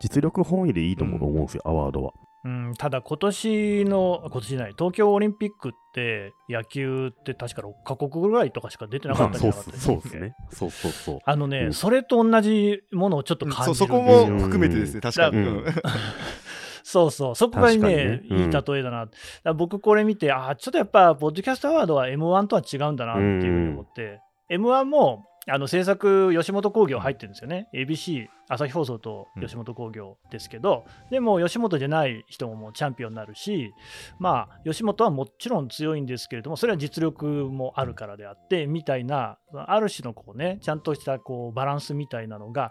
[0.00, 2.12] 実力本位でいいと思うんですよ、アワードは。
[2.44, 10.34] うん、ただ今年の、今年じゃない、東京オリンピックって野球って確か6カ国ぐらいとかしか出てなかったんじそうっゃなかったすそうですね。
[10.50, 11.18] そうそうそう。
[11.24, 11.72] あのね、うん。
[11.72, 15.38] それと同じものをちょっと感じるそそこも含めてですね、確かに。
[15.38, 15.46] うん。
[15.58, 15.64] うん。
[16.82, 18.22] そうそう、そこがね、ね。
[18.28, 18.38] うん。
[18.38, 19.08] いい例えだな。
[19.44, 24.20] だ僕これ見て、ああ、ちょっとやっぱ、ポッドキャストアワードは M1 とは違うんだなっていうふうに思って、
[24.50, 27.68] M1 もあの制作、吉本興業入ってるんですよね。
[27.74, 33.72] ABC、朝日放送と吉本興業ですけど、でも吉本じゃない人ももうチャンピオンになるし、
[34.20, 42.70] まあ、吉本はもちろん強いんですけれども、それは実力もあるからであって、みたいな、ある種のこうね、ちゃんとしたこうバランスみたいなのが、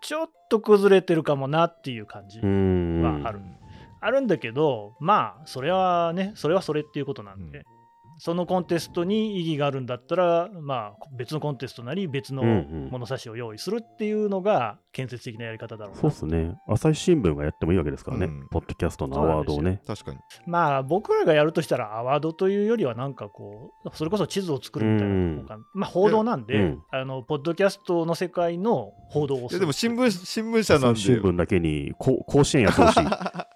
[0.00, 2.38] ちょっと崩れてるかもなっていう感じ。
[2.38, 3.40] うんはある
[4.00, 7.75] あるんだけど、まあ、それはね、それはそれっていうことなんで、うん
[8.18, 16.56] そのコンテストに意義があるんだったら、まあ、別のコンテストなり、別のうんうん物差しを用意するっていうのが、建設的なやり方だろうなそうですね。
[16.68, 19.82] 朝日新聞がやってもいいわけですからね、うんポッドキャストのアワードをね。
[19.86, 20.18] 確かに。
[20.46, 29.60] まあ、僕らがやるとしたら、アワードというよりは、なんかこう、それこそ地図を作るみたいな方が、まあ、報道なんで、うんあの、ポッドキャストの世界の報道をする。
[29.60, 31.00] でも新聞新聞社なんで。
[31.00, 33.00] 新聞だけにこ甲子園やってほしい。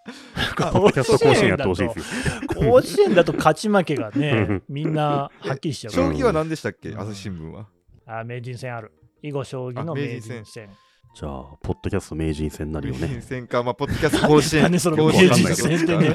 [0.73, 2.71] ポッドキャスト甲子園やってほしいですよ。
[2.71, 7.67] 甲子園だと勝ち負けがねうん、みんなはっきりしちゃう将棋は何でしたっけ、うん朝日新聞は。
[8.07, 8.93] あ名人戦ある。
[9.23, 10.71] 囲碁将棋の名人戦人戦。
[11.15, 13.21] じゃあ、ポッドキャスト名人戦になるよ名人ね。
[13.21, 14.63] 戦か、まあ、ポッドキャスト甲子園。
[14.63, 16.15] 何その名人戦ってね。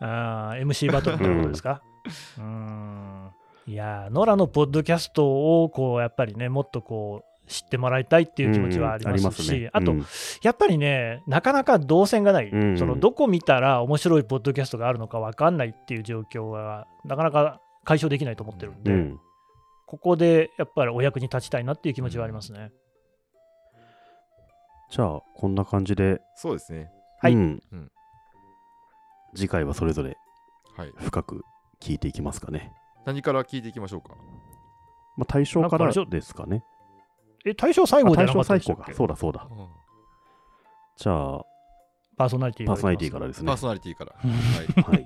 [0.00, 1.82] あー MC バトルってことですか？
[2.38, 3.30] うーん。
[3.66, 10.06] いやー、ノラのポッドキャストをこうやっぱりね、もっとこう知ってもらいたいっていう気持ちはありますし、ねあと、うん
[10.42, 19.20] やっぱりね、なかなか動線がない、うんそのどこ見たら面白いポッドキャストがあるのか分かんないっていう状況は、なかなか解消できないと思ってるんで、うん
[19.86, 22.70] ここでやっぱりお役に立ちたいなっていう気持ちはありますね。
[24.90, 26.90] じゃあ、こんな感じで、そうですね。
[27.20, 27.90] はいうんうん
[29.34, 30.16] 次回はそれぞれ
[30.76, 30.92] はい。
[30.98, 31.42] 深く
[31.80, 32.72] 聞いていきますかね。
[33.04, 34.14] 何から聞いていきましょうか？
[35.16, 36.62] まあ、対象からですかね。
[37.44, 38.82] え、対象最後あじゃなか対象最後か。
[38.82, 38.94] ったでしたっけ？
[38.94, 39.48] そうだそうだ。
[40.96, 41.46] じゃあ、は
[42.16, 43.56] パーソナリティパーソナリティかからですねパー。
[43.56, 44.12] ソナリティから。
[44.12, 44.26] はい。
[44.82, 45.04] はい。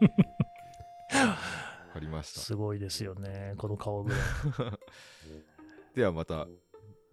[1.28, 1.36] わ
[1.94, 2.40] かりました。
[2.40, 4.16] すごいですよね、この顔ぶれ。
[5.94, 6.46] ではまた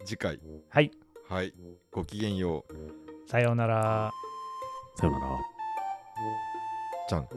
[0.04, 0.40] 次回。
[0.70, 0.90] はい。
[1.28, 1.52] はい。
[1.90, 3.28] ごきげんよう。
[3.28, 4.10] さようなら。
[4.96, 5.38] さよなら。
[7.08, 7.28] じゃん。